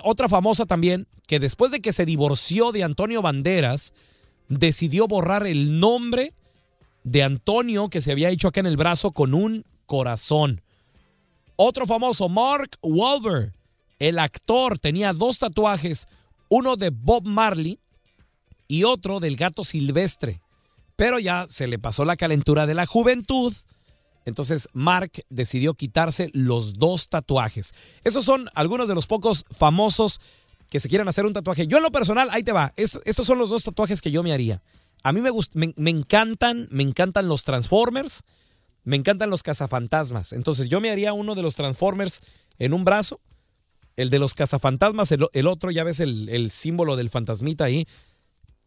otra 0.03 0.27
famosa 0.27 0.65
también, 0.65 1.07
que 1.27 1.39
después 1.39 1.71
de 1.71 1.79
que 1.79 1.93
se 1.93 2.05
divorció 2.05 2.71
de 2.71 2.83
Antonio 2.83 3.21
Banderas, 3.21 3.93
decidió 4.47 5.07
borrar 5.07 5.45
el 5.45 5.79
nombre 5.79 6.33
de 7.09 7.23
Antonio 7.23 7.89
que 7.89 8.01
se 8.01 8.11
había 8.11 8.29
hecho 8.29 8.47
acá 8.47 8.59
en 8.59 8.67
el 8.67 8.77
brazo 8.77 9.11
con 9.11 9.33
un 9.33 9.65
corazón. 9.85 10.61
Otro 11.55 11.85
famoso, 11.85 12.29
Mark 12.29 12.71
Wahlberg, 12.81 13.51
el 13.97 14.19
actor, 14.19 14.77
tenía 14.77 15.11
dos 15.13 15.39
tatuajes, 15.39 16.07
uno 16.49 16.75
de 16.77 16.91
Bob 16.91 17.23
Marley 17.25 17.79
y 18.67 18.83
otro 18.83 19.19
del 19.19 19.35
gato 19.35 19.63
silvestre. 19.63 20.39
Pero 20.95 21.17
ya 21.19 21.47
se 21.47 21.67
le 21.67 21.79
pasó 21.79 22.05
la 22.05 22.15
calentura 22.15 22.65
de 22.65 22.75
la 22.75 22.85
juventud. 22.85 23.53
Entonces 24.25 24.69
Mark 24.73 25.11
decidió 25.29 25.73
quitarse 25.73 26.29
los 26.33 26.75
dos 26.75 27.09
tatuajes. 27.09 27.73
Esos 28.03 28.23
son 28.25 28.49
algunos 28.53 28.87
de 28.87 28.95
los 28.95 29.07
pocos 29.07 29.45
famosos 29.49 30.21
que 30.69 30.79
se 30.79 30.87
quieran 30.89 31.07
hacer 31.07 31.25
un 31.25 31.33
tatuaje. 31.33 31.65
Yo 31.65 31.77
en 31.77 31.83
lo 31.83 31.91
personal, 31.91 32.29
ahí 32.31 32.43
te 32.43 32.51
va. 32.51 32.73
Est- 32.75 32.97
estos 33.05 33.25
son 33.25 33.39
los 33.39 33.49
dos 33.49 33.63
tatuajes 33.63 34.01
que 34.01 34.11
yo 34.11 34.21
me 34.21 34.33
haría. 34.33 34.61
A 35.03 35.13
mí 35.13 35.21
me, 35.21 35.31
me, 35.53 35.73
me 35.75 35.89
encantan, 35.89 36.67
me 36.71 36.83
encantan 36.83 37.27
los 37.27 37.43
Transformers, 37.43 38.23
me 38.83 38.95
encantan 38.95 39.29
los 39.29 39.43
cazafantasmas. 39.43 40.33
Entonces 40.33 40.69
yo 40.69 40.81
me 40.81 40.91
haría 40.91 41.13
uno 41.13 41.35
de 41.35 41.41
los 41.41 41.55
Transformers 41.55 42.21
en 42.57 42.73
un 42.73 42.85
brazo, 42.85 43.21
el 43.95 44.09
de 44.09 44.19
los 44.19 44.33
cazafantasmas, 44.33 45.11
el, 45.11 45.27
el 45.33 45.47
otro, 45.47 45.71
ya 45.71 45.83
ves 45.83 45.99
el, 45.99 46.29
el 46.29 46.51
símbolo 46.51 46.95
del 46.95 47.09
fantasmita 47.09 47.65
ahí. 47.65 47.87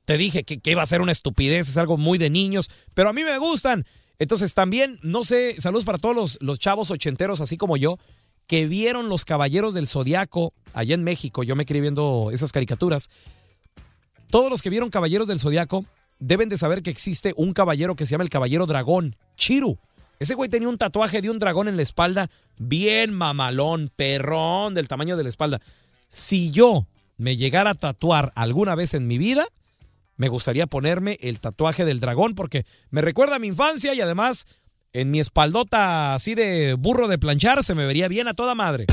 Te 0.05 0.17
dije 0.17 0.45
que, 0.45 0.61
que 0.61 0.73
iba 0.73 0.83
a 0.83 0.87
ser 0.87 1.01
una 1.01 1.13
estupidez, 1.13 1.69
es 1.69 1.77
algo 1.77 1.97
muy 1.97 2.19
de 2.19 2.31
niños, 2.31 2.71
pero 2.95 3.09
a 3.09 3.13
mí 3.13 3.23
me 3.25 3.39
gustan. 3.39 3.87
Entonces 4.19 4.55
también, 4.55 4.99
no 5.03 5.25
sé, 5.25 5.61
saludos 5.61 5.85
para 5.85 5.99
todos 5.99 6.15
los, 6.15 6.39
los 6.41 6.59
chavos 6.59 6.91
ochenteros, 6.91 7.41
así 7.41 7.57
como 7.57 7.77
yo, 7.77 7.99
que 8.47 8.67
vieron 8.67 9.09
los 9.09 9.25
Caballeros 9.25 9.75
del 9.75 9.89
Zodiaco 9.89 10.53
allá 10.75 10.95
en 10.95 11.05
México. 11.05 11.43
Yo 11.43 11.57
me 11.57 11.65
quedé 11.65 11.81
viendo 11.81 12.31
esas 12.33 12.53
caricaturas. 12.53 13.09
Todos 14.31 14.51
los 14.51 14.63
que 14.63 14.71
vieron 14.71 14.91
Caballeros 14.91 15.27
del 15.29 15.41
Zodiaco 15.41 15.85
deben 16.23 16.49
de 16.49 16.57
saber 16.57 16.83
que 16.83 16.91
existe 16.91 17.35
un 17.37 17.53
caballero 17.53 17.97
que 17.97 18.07
se 18.07 18.13
llama 18.13 18.25
el 18.25 18.31
Caballero 18.31 18.67
Dragón, 18.67 19.17
Chiru. 19.37 19.79
Ese 20.21 20.35
güey 20.35 20.49
tenía 20.49 20.69
un 20.69 20.79
tatuaje 20.79 21.21
de 21.21 21.31
un 21.31 21.41
dragón 21.41 21.67
en 21.67 21.77
la 21.77 21.83
espalda, 21.83 22.31
bien 22.57 23.13
mamalón, 23.13 23.91
perrón, 23.95 24.75
del 24.75 24.87
tamaño 24.87 25.17
de 25.17 25.25
la 25.25 25.29
espalda. 25.29 25.61
Si 26.09 26.53
yo 26.53 26.87
me 27.17 27.37
llegara 27.37 27.71
a 27.71 27.75
tatuar 27.75 28.33
alguna 28.37 28.77
vez 28.77 28.95
en 28.95 29.09
mi 29.09 29.19
vida, 29.19 29.47
me 30.17 30.29
gustaría 30.29 30.69
ponerme 30.69 31.19
el 31.23 31.41
tatuaje 31.41 31.85
del 31.85 31.99
dragón 31.99 32.37
porque 32.37 32.67
me 32.91 33.03
recuerda 33.03 33.37
a 33.37 33.41
mi 33.41 33.49
infancia 33.49 33.93
y 33.93 34.01
además 34.01 34.47
en 34.93 35.11
mi 35.11 35.19
espaldota 35.19 36.15
así 36.15 36.37
de 36.37 36.75
burro 36.75 37.09
de 37.09 37.19
planchar 37.19 37.65
se 37.65 37.75
me 37.75 37.87
vería 37.87 38.07
bien 38.07 38.29
a 38.29 38.35
toda 38.35 38.55
madre. 38.55 38.87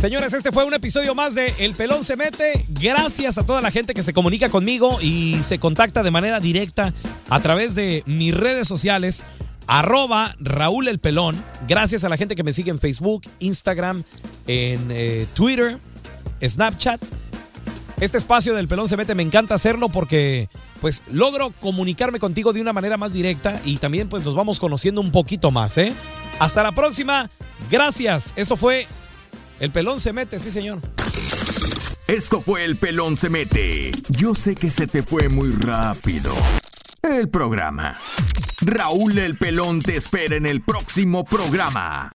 Señores, 0.00 0.32
este 0.32 0.52
fue 0.52 0.64
un 0.64 0.74
episodio 0.74 1.16
más 1.16 1.34
de 1.34 1.52
El 1.58 1.74
Pelón 1.74 2.04
se 2.04 2.14
mete. 2.14 2.64
Gracias 2.68 3.36
a 3.36 3.42
toda 3.44 3.60
la 3.60 3.72
gente 3.72 3.94
que 3.94 4.04
se 4.04 4.12
comunica 4.12 4.48
conmigo 4.48 4.96
y 5.02 5.42
se 5.42 5.58
contacta 5.58 6.04
de 6.04 6.12
manera 6.12 6.38
directa 6.38 6.94
a 7.28 7.40
través 7.40 7.74
de 7.74 8.04
mis 8.06 8.32
redes 8.32 8.68
sociales. 8.68 9.24
Arroba 9.66 10.36
Raúl 10.38 10.86
El 10.86 11.00
Pelón. 11.00 11.42
Gracias 11.66 12.04
a 12.04 12.08
la 12.08 12.16
gente 12.16 12.36
que 12.36 12.44
me 12.44 12.52
sigue 12.52 12.70
en 12.70 12.78
Facebook, 12.78 13.22
Instagram, 13.40 14.04
en 14.46 14.88
eh, 14.92 15.26
Twitter, 15.34 15.78
Snapchat. 16.44 17.02
Este 17.98 18.18
espacio 18.18 18.54
del 18.54 18.68
Pelón 18.68 18.88
se 18.88 18.96
mete 18.96 19.16
me 19.16 19.24
encanta 19.24 19.56
hacerlo 19.56 19.88
porque 19.88 20.48
pues 20.80 21.02
logro 21.10 21.52
comunicarme 21.58 22.20
contigo 22.20 22.52
de 22.52 22.60
una 22.60 22.72
manera 22.72 22.96
más 22.96 23.12
directa 23.12 23.60
y 23.64 23.78
también 23.78 24.08
pues 24.08 24.24
nos 24.24 24.36
vamos 24.36 24.60
conociendo 24.60 25.00
un 25.00 25.10
poquito 25.10 25.50
más, 25.50 25.76
¿eh? 25.76 25.92
Hasta 26.38 26.62
la 26.62 26.70
próxima. 26.70 27.28
Gracias. 27.68 28.32
Esto 28.36 28.56
fue 28.56 28.86
El 29.60 29.72
Pelón 29.72 29.98
se 29.98 30.12
mete, 30.12 30.38
sí 30.38 30.52
señor. 30.52 30.78
Esto 32.06 32.40
fue 32.40 32.64
El 32.64 32.76
Pelón 32.76 33.16
se 33.16 33.28
mete. 33.28 33.90
Yo 34.08 34.34
sé 34.36 34.54
que 34.54 34.70
se 34.70 34.86
te 34.86 35.02
fue 35.02 35.28
muy 35.28 35.50
rápido. 35.50 36.32
El 37.02 37.28
programa. 37.28 37.96
Raúl 38.60 39.18
El 39.18 39.36
Pelón 39.36 39.80
te 39.80 39.96
espera 39.96 40.36
en 40.36 40.46
el 40.46 40.62
próximo 40.62 41.24
programa. 41.24 42.12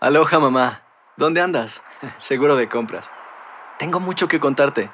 Aloha 0.00 0.40
mamá, 0.40 0.82
¿dónde 1.16 1.40
andas? 1.40 1.82
Seguro 2.18 2.56
de 2.56 2.68
compras. 2.68 3.08
Tengo 3.78 4.00
mucho 4.00 4.26
que 4.26 4.40
contarte. 4.40 4.90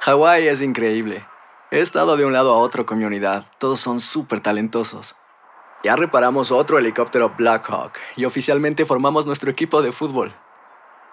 Hawái 0.00 0.48
es 0.48 0.60
increíble. 0.60 1.24
He 1.70 1.80
estado 1.80 2.18
de 2.18 2.26
un 2.26 2.34
lado 2.34 2.52
a 2.52 2.58
otro 2.58 2.84
con 2.84 2.98
mi 2.98 3.04
unidad. 3.04 3.46
Todos 3.58 3.80
son 3.80 4.00
súper 4.00 4.40
talentosos. 4.40 5.16
Ya 5.82 5.96
reparamos 5.96 6.52
otro 6.52 6.78
helicóptero 6.78 7.32
Blackhawk 7.38 7.92
y 8.16 8.26
oficialmente 8.26 8.84
formamos 8.84 9.24
nuestro 9.24 9.50
equipo 9.50 9.80
de 9.80 9.92
fútbol. 9.92 10.34